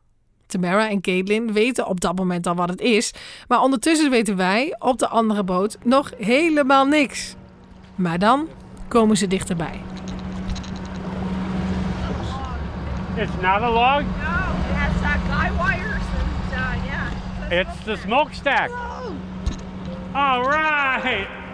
[0.46, 3.12] Tamara en Caitlin weten op dat moment al wat het is.
[3.48, 7.34] Maar ondertussen weten wij op de andere boot nog helemaal niks.
[7.94, 8.48] Maar dan
[8.88, 9.80] komen ze dichterbij.
[13.16, 14.02] It's not a log?
[14.02, 17.60] No, it has uh, guy wires and uh, yeah.
[17.60, 18.70] It's the smokestack.
[20.12, 21.45] All right.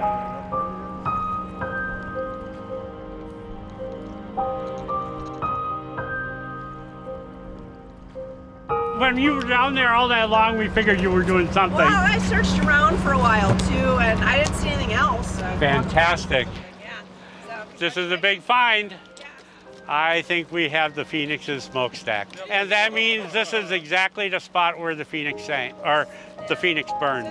[8.98, 11.76] When you were down there all that long, we figured you were doing something.
[11.76, 15.38] Well, I searched around for a while too, and I didn't see anything else.
[15.38, 15.42] So.
[15.58, 16.46] Fantastic.
[17.78, 18.94] This is a big find.
[19.88, 22.28] I think we have the Phoenix's smokestack.
[22.48, 26.06] And that means this is exactly the spot where the Phoenix sank, or
[26.48, 27.30] the Phoenix burned.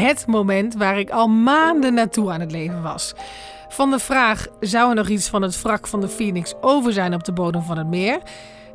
[0.00, 3.14] Het moment waar ik al maanden naartoe aan het leven was.
[3.68, 7.14] Van de vraag: zou er nog iets van het wrak van de Phoenix over zijn
[7.14, 8.18] op de bodem van het meer?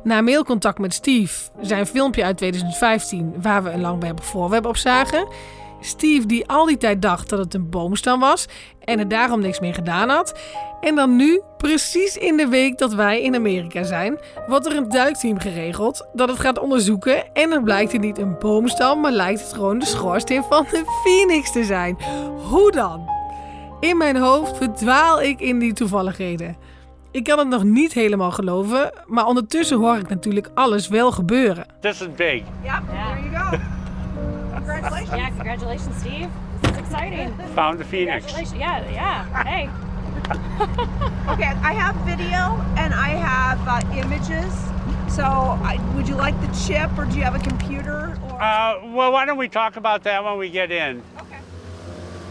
[0.02, 5.28] Na mailcontact met Steve, zijn filmpje uit 2015 waar we een voorwerp op zagen.
[5.80, 8.46] Steve die al die tijd dacht dat het een boomstam was
[8.84, 10.38] en er daarom niks meer gedaan had.
[10.80, 14.88] En dan nu, precies in de week dat wij in Amerika zijn, wordt er een
[14.88, 17.34] duikteam geregeld dat het gaat onderzoeken.
[17.34, 20.82] En dan blijkt het niet een boomstam, maar lijkt het gewoon de schoorsteen van de
[21.02, 21.98] Phoenix te zijn.
[22.50, 23.08] Hoe dan?
[23.80, 26.56] In mijn hoofd verdwaal ik in die toevalligheden.
[27.10, 31.66] Ik kan het nog niet helemaal geloven, maar ondertussen hoor ik natuurlijk alles wel gebeuren.
[31.80, 32.42] This is big.
[32.62, 33.58] Yep, there you go.
[34.66, 35.16] Congratulations.
[35.16, 36.30] Yeah, congratulations, Steve.
[36.62, 37.32] This is exciting.
[37.54, 38.26] Found the Phoenix.
[38.26, 38.58] Congratulations.
[38.58, 39.44] Yeah, yeah.
[39.44, 39.70] Hey.
[41.26, 44.52] Okay, I have video and I have uh, images.
[45.08, 48.16] So, I, would you like the chip or do you have a computer?
[48.30, 48.42] Or...
[48.42, 51.02] Uh, well, why don't we talk about that when we get in?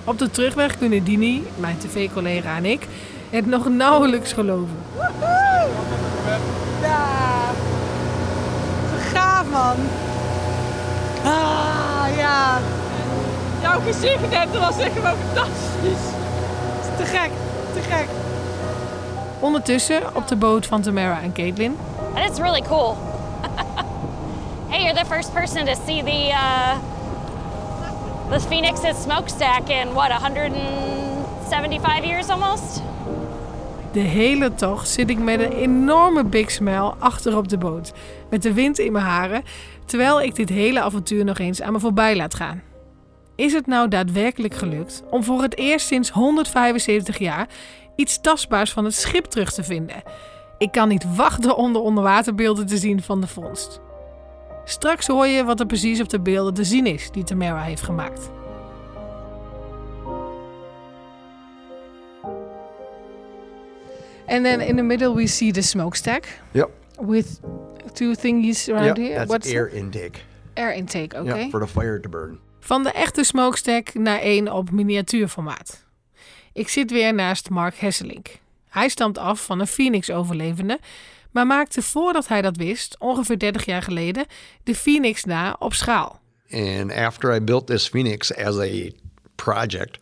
[0.05, 2.87] Op de terugweg kunnen Dini, mijn tv-collega en ik
[3.29, 4.77] het nog nauwelijks geloven.
[6.81, 7.51] Ja.
[8.89, 9.75] Zo gaaf, man.
[11.23, 11.74] Ah,
[12.17, 12.59] ja.
[13.61, 16.05] Jouw gezicht net, dat was echt gewoon fantastisch.
[16.81, 17.29] Het is te gek,
[17.73, 18.07] te gek.
[19.39, 21.77] Ondertussen op de boot van Tamara en Caitlin.
[22.15, 22.97] And it's really cool.
[24.69, 26.77] hey, you're the first person to see the uh,
[28.29, 32.81] the Phoenix's smokestack in what 175 years almost.
[33.91, 37.93] De hele tocht zit ik met een enorme big smile achter op de boot.
[38.29, 39.43] Met de wind in mijn haren,
[39.85, 42.61] terwijl ik dit hele avontuur nog eens aan me voorbij laat gaan.
[43.35, 47.47] Is het nou daadwerkelijk gelukt om voor het eerst sinds 175 jaar
[47.95, 50.03] iets tastbaars van het schip terug te vinden?
[50.57, 53.79] Ik kan niet wachten om de onderwaterbeelden te zien van de vondst.
[54.65, 57.81] Straks hoor je wat er precies op de beelden te zien is die Tamara heeft
[57.81, 58.29] gemaakt.
[64.27, 66.69] And then in the middle we see the smokestack Yep.
[66.99, 67.39] with
[67.93, 69.15] two thingies around Yep, here.
[69.15, 70.19] that's What's air intake.
[70.53, 71.15] air intake?
[71.19, 71.35] Oké.
[71.37, 72.39] Yep, for the fire to burn.
[72.59, 75.83] Van de echte smokestack naar één op miniatuurformaat.
[76.53, 78.27] Ik zit weer naast Mark Hesselink.
[78.69, 80.79] Hij stamt af van een Phoenix-overlevende,
[81.31, 84.25] maar maakte voordat hij dat wist, ongeveer 30 jaar geleden,
[84.63, 86.19] de Phoenix na op schaal.
[86.51, 88.89] And after I built this Phoenix as a
[89.35, 89.97] project,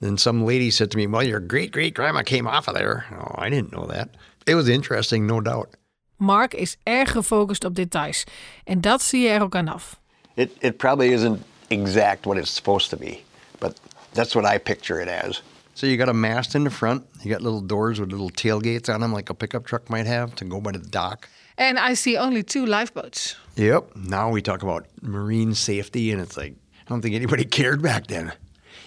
[0.00, 3.04] then some lady said to me, Well, your great great grandma came off of there.
[3.12, 4.08] Oh, I didn't know that.
[4.44, 5.68] It was interesting, no doubt.
[6.16, 8.24] Mark is erg gefocust op details
[8.64, 10.00] en dat zie je er ook aan af.
[10.34, 13.18] It, it probably isn't exact what it's supposed to be,
[13.58, 13.80] but
[14.12, 15.42] that's what I picture it as.
[15.74, 18.88] So you got a mast in the front, you got little doors with little tailgates
[18.88, 21.28] on them, like a pickup truck might have to go by the dock.
[21.56, 23.36] And I see only two lifeboats.
[23.56, 23.96] Yep.
[23.96, 28.06] Now we talk about marine safety, and it's like, I don't think anybody cared back
[28.06, 28.32] then.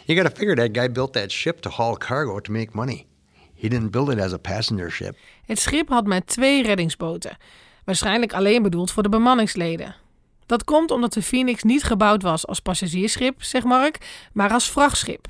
[0.05, 3.07] You got to figure that guy built that ship to haul cargo to make money.
[3.57, 5.15] He didn't build it as a passenger ship.
[5.45, 7.37] Het schip had maar twee reddingsboten,
[7.83, 9.95] waarschijnlijk alleen bedoeld voor de bemanningsleden.
[10.45, 13.97] Dat komt omdat de Phoenix niet gebouwd was als passagiersschip, zegt Mark,
[14.33, 15.27] maar als vrachtschip.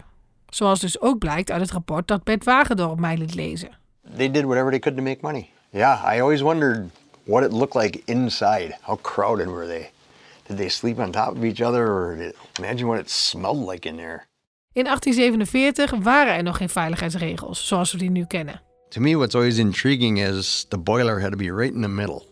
[0.50, 3.70] Zoals dus ook blijkt uit het rapport dat Bert Wagendorp mij liet lezen.
[4.16, 5.50] They did whatever they could to make money.
[5.70, 6.90] Yeah, I always wondered
[7.24, 8.78] what it looked like inside.
[8.82, 9.90] How crowded were they?
[10.48, 13.90] Did they sleep on top of each other, or did, imagine what it smelled like
[13.90, 14.28] in there?
[14.78, 18.62] In 1847 waren er nog geen veiligheidsregels zoals we die nu kennen.
[18.90, 22.24] To me, what's always intriguing is the boiler had to be right in the middle.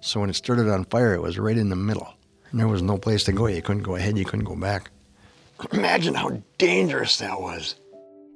[0.00, 2.06] So when it started on fire, it was right in the middle.
[2.50, 3.48] And there was no place to go.
[3.48, 4.90] You couldn't go ahead, you couldn't go back.
[5.72, 7.80] Imagine how dangerous that was.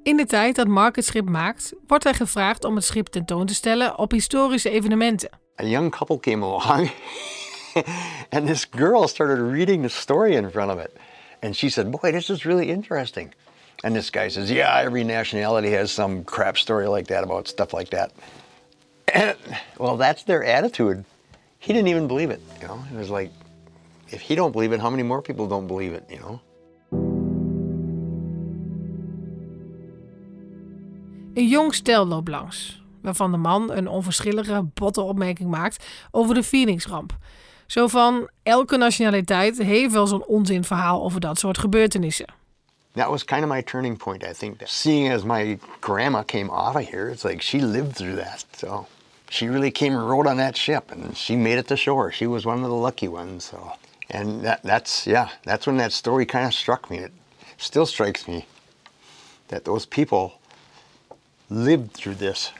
[0.03, 3.45] In de tijd dat Mark het schip maakt, wordt hij gevraagd om het schip tentoon
[3.45, 5.29] te stellen op historische evenementen.
[5.61, 6.91] A young couple came along,
[8.35, 10.91] and this girl started reading the story in front of it.
[11.41, 13.33] And she said, Boy, this is really interesting.
[13.83, 17.73] And this guy says, Yeah, every nationality has some crap story like that about stuff
[17.73, 18.11] like that.
[19.13, 19.37] And,
[19.77, 21.05] well, that's their attitude.
[21.59, 22.41] He didn't even believe it.
[22.61, 23.31] You know, it was like,
[24.09, 26.05] if he don't believe it, how many more people don't believe it?
[26.09, 26.41] You know.
[31.33, 36.43] Een jong stel loopt langs, waarvan de man een onverschillige, botte opmerking maakt over de
[36.43, 37.17] Phoenix-ramp.
[37.67, 42.27] Zo van, elke nationaliteit heeft wel zo'n onzinverhaal over dat soort gebeurtenissen.
[42.93, 44.61] That was kind of my turning point, I think.
[44.63, 48.45] Seeing as my grandma came off of here, it's like she lived through that.
[48.57, 48.85] So
[49.29, 52.11] she really came and rode on that ship and she made it to shore.
[52.11, 53.43] She was one of the lucky ones.
[53.43, 53.71] So
[54.09, 56.97] and that, that's yeah, that's when that story kind of struck me.
[56.97, 57.11] It
[57.57, 58.45] still strikes me
[59.47, 60.39] that those people
[61.49, 62.51] lived through this.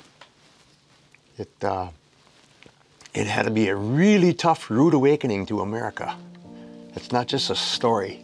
[1.37, 1.87] It uh,
[3.17, 6.15] it had to be a really tough, rude awakening to America.
[6.95, 8.23] It's not just a story.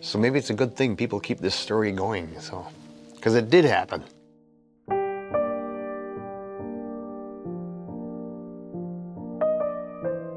[0.00, 2.28] So maybe it's a good thing people keep this story going.
[2.40, 2.66] So,
[3.14, 4.02] because it did happen.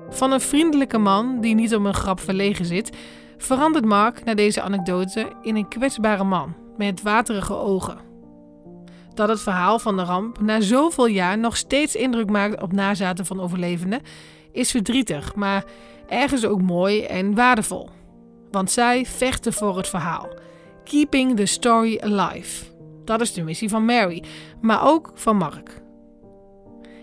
[0.09, 2.89] Van een vriendelijke man die niet om een grap verlegen zit,
[3.37, 7.97] verandert Mark na deze anekdote in een kwetsbare man met waterige ogen.
[9.15, 13.25] Dat het verhaal van de ramp na zoveel jaar nog steeds indruk maakt op nazaten
[13.25, 14.01] van overlevenden,
[14.51, 15.63] is verdrietig, maar
[16.07, 17.89] ergens ook mooi en waardevol.
[18.51, 20.27] Want zij vechten voor het verhaal.
[20.83, 22.65] Keeping the story alive.
[23.05, 24.23] Dat is de missie van Mary,
[24.61, 25.81] maar ook van Mark.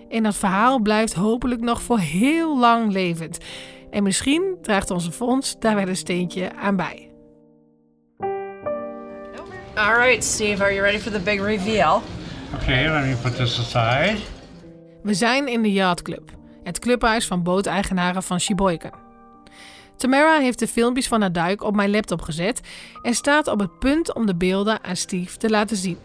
[0.09, 3.39] En dat verhaal blijft hopelijk nog voor heel lang levend.
[3.91, 7.12] En misschien draagt onze fonds daar wel een steentje aan bij.
[9.77, 12.03] All right, Steve, are you ready for the big reveal?
[12.55, 14.16] Okay, let me put this aside.
[15.03, 16.31] We zijn in de Yacht Club,
[16.64, 18.93] het clubhuis van booteigenaren van Sheboygan.
[19.97, 22.61] Tamara heeft de filmpjes van haar duik op mijn laptop gezet
[23.03, 25.99] en staat op het punt om de beelden aan Steve te laten zien.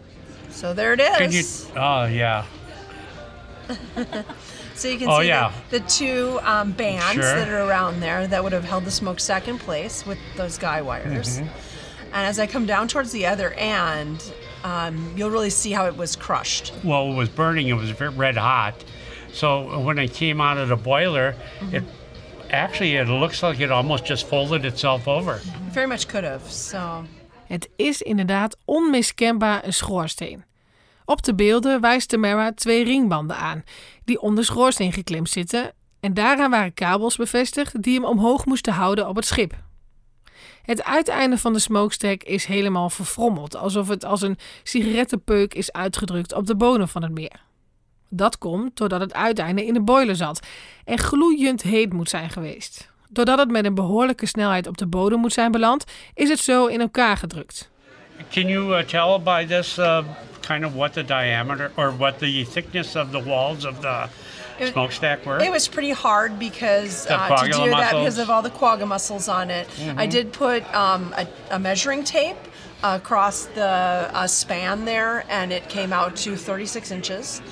[0.52, 1.34] So there it Can you?
[1.38, 1.62] is.
[1.74, 2.44] Oh yeah.
[4.74, 5.50] So you can Oh, see yeah.
[5.70, 7.34] the, the two um, bands Sure.
[7.34, 10.82] that are around there that would have held the smokestack in place with those guy
[10.82, 11.38] wires.
[11.38, 11.46] Mhm.
[12.12, 14.32] And as I come down towards the other end,
[14.64, 16.72] um, you'll really see how it was crushed.
[16.84, 17.68] Well, it was burning.
[17.68, 18.74] It was red hot.
[19.32, 21.34] So when it came out of the boiler,
[21.72, 21.82] it
[22.50, 25.34] actually it looks like it almost just folded itself over.
[25.34, 26.50] It very much could have.
[26.50, 27.04] So
[27.48, 30.44] Het is inderdaad onmiskenbaar een schoorsteen.
[31.04, 33.64] Op de beelden wijst Tamara twee ringbanden aan,
[34.04, 38.72] die om de schoorsteen geklemd zitten, en daaraan waren kabels bevestigd die hem omhoog moesten
[38.72, 39.54] houden op het schip.
[40.68, 46.32] Het uiteinde van de smokestack is helemaal verfrommeld, alsof het als een sigarettenpeuk is uitgedrukt
[46.32, 47.40] op de bodem van het meer.
[48.08, 50.46] Dat komt doordat het uiteinde in de boiler zat
[50.84, 52.90] en gloeiend heet moet zijn geweest.
[53.08, 56.66] Doordat het met een behoorlijke snelheid op de bodem moet zijn beland, is het zo
[56.66, 57.70] in elkaar gedrukt.
[58.30, 60.04] Can you uh, tell by this uh,
[60.40, 64.04] kind of what the diameter or what the thickness of the walls of the
[64.60, 65.38] It- smokestack were?
[65.40, 69.28] It was pretty hard because uh, to do that because of all the quagga muscles
[69.28, 69.68] on it.
[69.96, 70.10] I Mhm.
[70.10, 72.36] did put um, a, a measuring tape
[72.82, 73.64] across the
[74.12, 77.42] uh, span there, and it came out to 36 inches.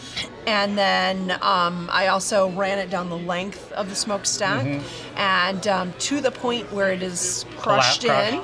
[0.47, 4.83] And then um, I also ran it down the length of the smokestack, Mhm.
[5.17, 8.41] and um, to the point where it is crushed Collapse- in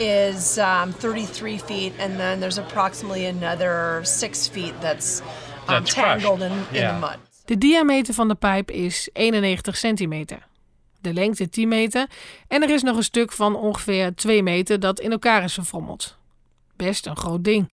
[0.00, 5.20] is um, 33 feet, and then there's approximately another six feet that's,
[5.68, 7.20] um, That's tangled in, in the mud.
[7.44, 10.46] De diameter van de pijp is 91 centimeter.
[11.00, 12.06] De lengte 10 meter
[12.48, 16.16] en er is nog een stuk van ongeveer 2 meter dat in elkaar is verfrommeld.
[16.76, 17.72] Best een groot ding.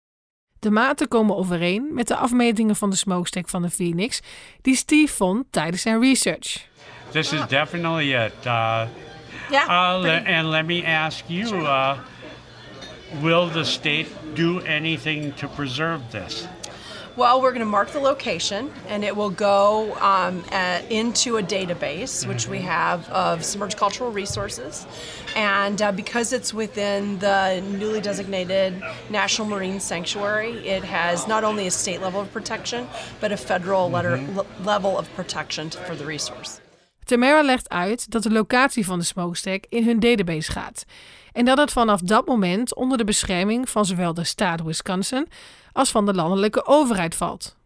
[0.59, 4.21] De maten komen overeen met de afmetingen van de smokestack van de Phoenix
[4.63, 6.67] die Steve vond tijdens zijn research.
[7.11, 8.33] This is definitely it.
[8.47, 8.83] Uh,
[9.51, 11.99] Yeah, uh, le- and let me ask you: uh,
[13.21, 16.45] Will the state do anything to preserve this?
[17.17, 21.43] Well, we're going to mark the location, and it will go um, uh, into a
[21.43, 24.87] database, which we have of submerged cultural resources.
[25.35, 31.67] And uh, because it's within the newly designated National Marine Sanctuary, it has not only
[31.67, 32.87] a state level of protection,
[33.19, 34.37] but a federal letter, Mhm.
[34.37, 36.61] le- level of protection for the resource.
[37.07, 40.85] Tamara legt uit dat de locatie van de smokestack in hun database gaat
[41.33, 45.29] en dat het vanaf dat moment onder de bescherming van zowel de staat Wisconsin
[45.73, 47.57] als van de landelijke overheid valt.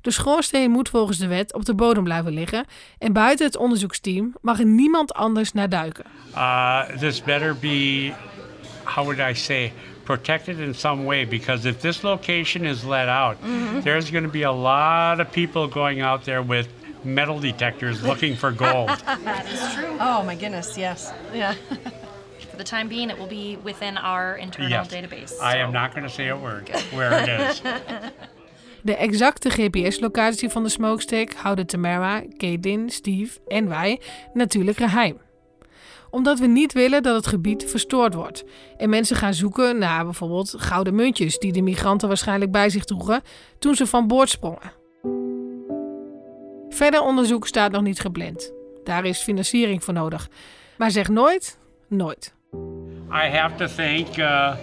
[0.00, 2.64] De schoorsteen moet volgens de wet op de bodem blijven liggen
[2.98, 6.04] en buiten het onderzoeksteam mag er niemand anders naar duiken.
[6.34, 8.12] Uh, this better be,
[8.84, 9.72] how would I say,
[10.02, 13.80] protected in some way because if this location is let out, Mhm.
[13.82, 16.66] there's going to be a lot of people going out there with
[17.04, 18.88] metal detectors looking for gold.
[19.24, 19.96] That is true.
[20.00, 21.10] Oh my goodness, yes.
[21.32, 21.52] Yeah.
[22.50, 24.88] For the time being, it will be within our internal Yes.
[24.88, 25.32] database.
[25.40, 27.62] I am not going to say a word where it is.
[28.82, 34.00] De exacte GPS-locatie van de smokestack houden Tamara, Caitlin, Steve en wij
[34.34, 35.20] natuurlijk geheim.
[36.10, 38.44] Omdat we niet willen dat het gebied verstoord wordt.
[38.76, 43.22] En mensen gaan zoeken naar bijvoorbeeld gouden muntjes die de migranten waarschijnlijk bij zich droegen
[43.58, 44.72] toen ze van boord sprongen.
[46.72, 48.52] Verder onderzoek staat nog niet gepland.
[48.84, 50.28] Daar is financiering voor nodig.
[50.76, 51.58] Maar zeg nooit,
[51.88, 52.34] nooit.
[53.10, 54.54] I have to thank uh,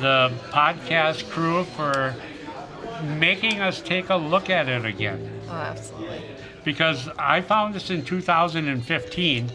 [0.00, 2.14] the podcast crew for
[3.18, 5.30] making us take a look at it again.
[5.48, 6.20] Oh, absolutely.
[6.62, 9.50] Because I found this in 2015,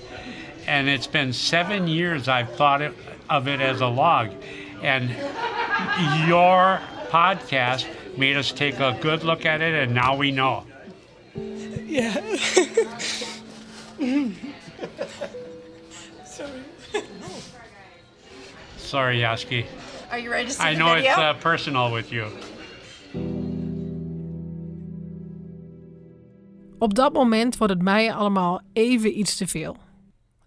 [0.67, 2.93] and it's been seven years I've thought it,
[3.29, 4.27] of it as a log.
[4.83, 5.09] And
[6.27, 7.85] your podcast
[8.17, 10.63] made us take a good look at it, and now we know.
[11.91, 12.15] Yeah.
[16.25, 16.61] Sorry.
[18.77, 19.65] Sorry, Yaski.
[20.09, 21.11] Are you ready to see I the know video?
[21.11, 22.29] it's uh, personal with you.
[26.79, 29.77] Op dat moment wordt het mij allemaal even iets te veel.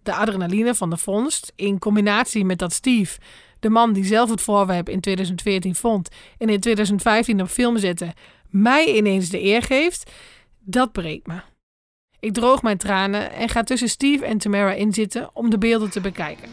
[0.03, 3.19] De adrenaline van de vondst, in combinatie met dat Steve,
[3.59, 8.13] de man die zelf het voorwerp in 2014 vond en in 2015 op film zette,
[8.49, 10.11] mij ineens de eer geeft,
[10.65, 11.41] dat breekt me.
[12.19, 16.01] Ik droog mijn tranen en ga tussen Steve en Tamara inzitten om de beelden te
[16.01, 16.49] bekijken.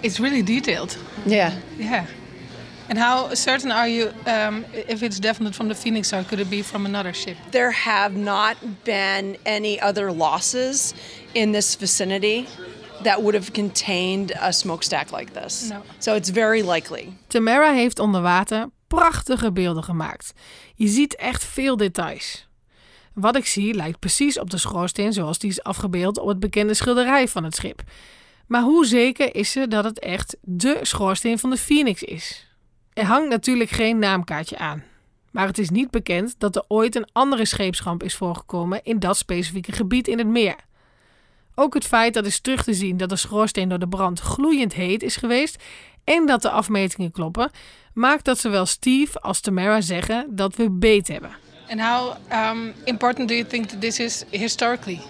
[0.00, 0.98] It's really detailed.
[1.24, 1.52] Yeah.
[1.76, 2.04] Yeah.
[2.88, 6.48] And how certain are you um, if it's definite from the Phoenix or could it
[6.48, 7.36] be from another ship?
[7.50, 10.94] There have not been any other losses
[11.32, 12.46] in this vicinity
[13.02, 15.68] that would have contained a smokestack like this.
[15.68, 15.82] No.
[15.98, 17.12] So it's very likely.
[17.26, 20.32] Tamara heeft onder water prachtige beelden gemaakt.
[20.74, 22.45] Je ziet echt veel details.
[23.16, 26.74] Wat ik zie lijkt precies op de schoorsteen zoals die is afgebeeld op het bekende
[26.74, 27.82] schilderij van het schip.
[28.46, 32.46] Maar hoe zeker is ze dat het echt de schoorsteen van de Phoenix is?
[32.92, 34.84] Er hangt natuurlijk geen naamkaartje aan.
[35.30, 39.16] Maar het is niet bekend dat er ooit een andere scheepsramp is voorgekomen in dat
[39.16, 40.56] specifieke gebied in het meer.
[41.54, 44.74] Ook het feit dat is terug te zien dat de schoorsteen door de brand gloeiend
[44.74, 45.62] heet is geweest
[46.04, 47.50] en dat de afmetingen kloppen,
[47.92, 51.45] maakt dat zowel Steve als Tamara zeggen dat we beet hebben.
[51.68, 55.00] And how um, important do you think that this is historically?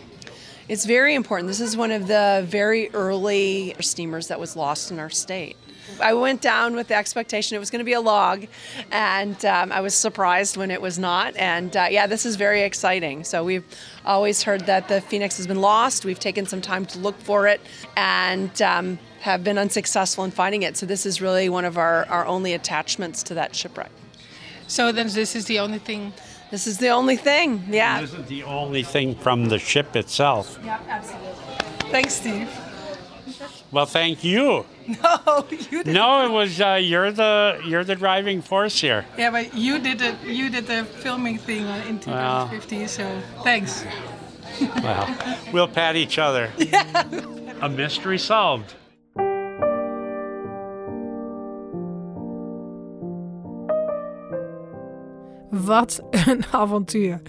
[0.69, 1.49] It's very important.
[1.49, 5.57] This is one of the very early steamers that was lost in our state.
[6.01, 8.47] I went down with the expectation it was going to be a log,
[8.91, 11.37] and um, I was surprised when it was not.
[11.37, 13.23] And uh, yeah, this is very exciting.
[13.23, 13.65] So we've
[14.05, 16.05] always heard that the Phoenix has been lost.
[16.05, 17.61] We've taken some time to look for it,
[17.97, 20.77] and um, have been unsuccessful in finding it.
[20.77, 23.91] So this is really one of our, our only attachments to that shipwreck.
[24.67, 26.13] So then this is the only thing.
[26.51, 27.65] This is the only thing.
[27.69, 28.01] Yeah.
[28.01, 30.59] This is the only thing from the ship itself.
[30.65, 31.91] Yeah, absolutely.
[31.91, 32.49] Thanks, Steve.
[33.73, 34.65] Well, thank you.
[35.03, 35.95] No, you did.
[35.95, 39.05] No, it was uh, you're the you're the driving force here.
[39.19, 40.15] Yeah, but you did it.
[40.25, 42.87] You did the filming thing on- in 2015.
[42.87, 43.85] So thanks.
[44.81, 45.09] Well,
[45.53, 46.51] we'll pat each other.
[46.59, 47.03] Yeah.
[47.63, 48.75] A mystery solved.
[55.65, 57.21] Wat een avontuur.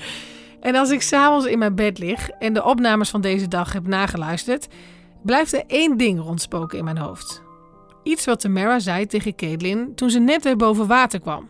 [0.59, 3.87] En als ik s'avonds in mijn bed lig en de opnames van deze dag heb
[3.87, 4.67] nageluisterd,
[5.23, 7.41] blijft er één ding rondspoken in mijn hoofd.
[8.03, 11.49] Iets wat Tamara zei tegen Caitlin toen ze net weer boven water kwam.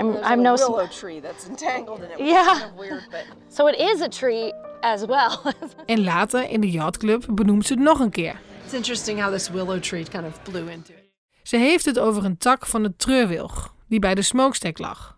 [0.00, 2.28] I'm I'm no willow tree that's entangled in it.
[2.30, 2.62] Yeah.
[2.76, 3.24] weird, but
[3.56, 5.52] So it is a tree as well.
[5.86, 8.40] En later in de yachtclub benoemt ze het nog een keer.
[8.64, 11.10] It's interesting how this willow tree kind of blew into it.
[11.42, 15.15] Ze heeft het over een tak van de treurwilg die bij de smokestack lag.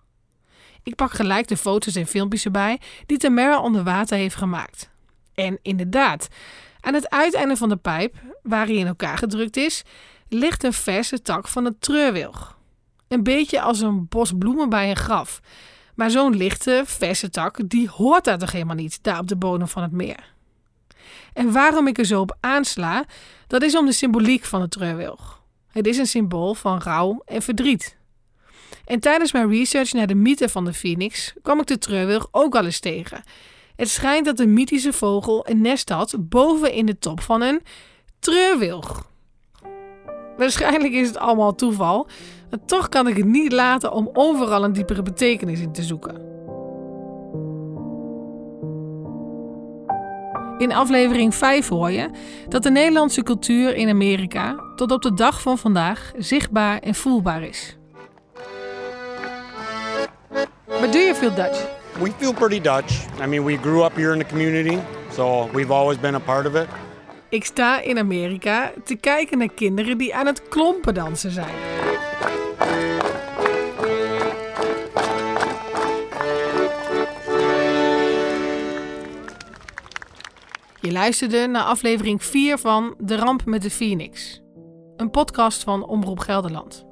[0.89, 4.91] Ik pak gelijk de foto's en filmpjes erbij die Tamara onder water heeft gemaakt.
[5.35, 6.29] En inderdaad,
[6.81, 9.83] aan het uiteinde van de pijp, waar hij in elkaar gedrukt is,
[10.29, 12.59] ligt een verse tak van de treurwilg.
[13.09, 15.41] Een beetje als een bos bloemen bij een graf.
[15.95, 19.69] Maar zo'n lichte, verse tak, die hoort daar toch helemaal niet, daar op de bodem
[19.69, 20.35] van het meer.
[21.33, 23.05] En waarom ik er zo op aansla,
[23.47, 25.43] dat is om de symboliek van de treurwilg.
[25.71, 27.98] Het is een symbool van rouw en verdriet.
[28.89, 32.57] En tijdens mijn research naar de mythe van de phoenix kwam ik de treurwilg ook
[32.57, 33.23] al eens tegen.
[33.77, 37.63] Het schijnt dat de mythische vogel een nest had boven in de top van een
[38.19, 39.11] treurwilg.
[40.37, 42.09] Waarschijnlijk is het allemaal toeval,
[42.51, 46.27] maar toch kan ik het niet laten om overal een diepere betekenis in te zoeken.
[50.59, 52.11] In aflevering 5 hoor je
[52.49, 57.43] dat de Nederlandse cultuur in Amerika tot op de dag van vandaag zichtbaar en voelbaar
[57.43, 57.78] is.
[60.69, 61.57] But do you feel Dutch?
[62.01, 63.07] We feel pretty Dutch.
[63.21, 64.79] I mean, we grew up here in the community,
[65.11, 66.69] so we've always been a part of it.
[67.29, 71.55] Ik sta in Amerika te kijken naar kinderen die aan het klompen dansen zijn.
[80.81, 84.41] Je Je luisterde naar aflevering 4 van De Ramp met de Phoenix.
[84.97, 86.88] Een podcast van Omroep Gelderland.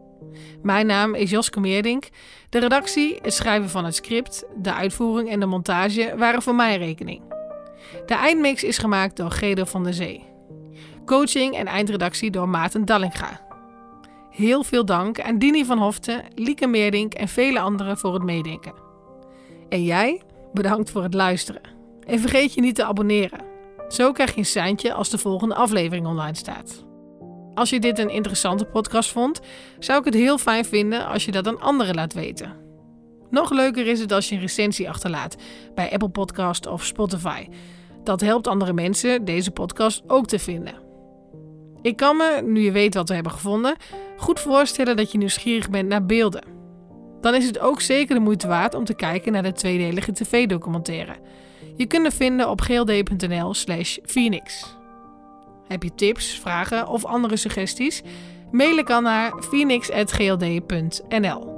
[0.66, 2.08] Mijn naam is Joske Meerdink.
[2.48, 6.78] De redactie, het schrijven van het script, de uitvoering en de montage waren voor mijn
[6.78, 7.22] rekening.
[8.06, 10.24] De eindmix is gemaakt door Gedo van der Zee.
[11.04, 13.40] Coaching en eindredactie door Maarten Dallinga.
[14.30, 18.74] Heel veel dank aan Dini van Hoften, Lieke Meerdink en vele anderen voor het meedenken.
[19.68, 21.62] En jij, bedankt voor het luisteren.
[22.06, 23.40] En vergeet je niet te abonneren.
[23.88, 26.84] Zo krijg je een seintje als de volgende aflevering online staat.
[27.56, 29.40] Als je dit een interessante podcast vond,
[29.78, 32.56] zou ik het heel fijn vinden als je dat aan anderen laat weten.
[33.30, 35.36] Nog leuker is het als je een recensie achterlaat
[35.74, 37.46] bij Apple Podcast of Spotify.
[38.04, 40.74] Dat helpt andere mensen deze podcast ook te vinden.
[41.82, 43.76] Ik kan me, nu je weet wat we hebben gevonden,
[44.16, 46.44] goed voorstellen dat je nieuwsgierig bent naar beelden.
[47.20, 51.16] Dan is het ook zeker de moeite waard om te kijken naar de tweedelige tv-documentaire.
[51.76, 54.75] Je kunt hem vinden op gld.nl/slash phoenix.
[55.68, 58.02] Heb je tips, vragen of andere suggesties?
[58.50, 61.55] Mail ik dan naar phoenix.gld.nl.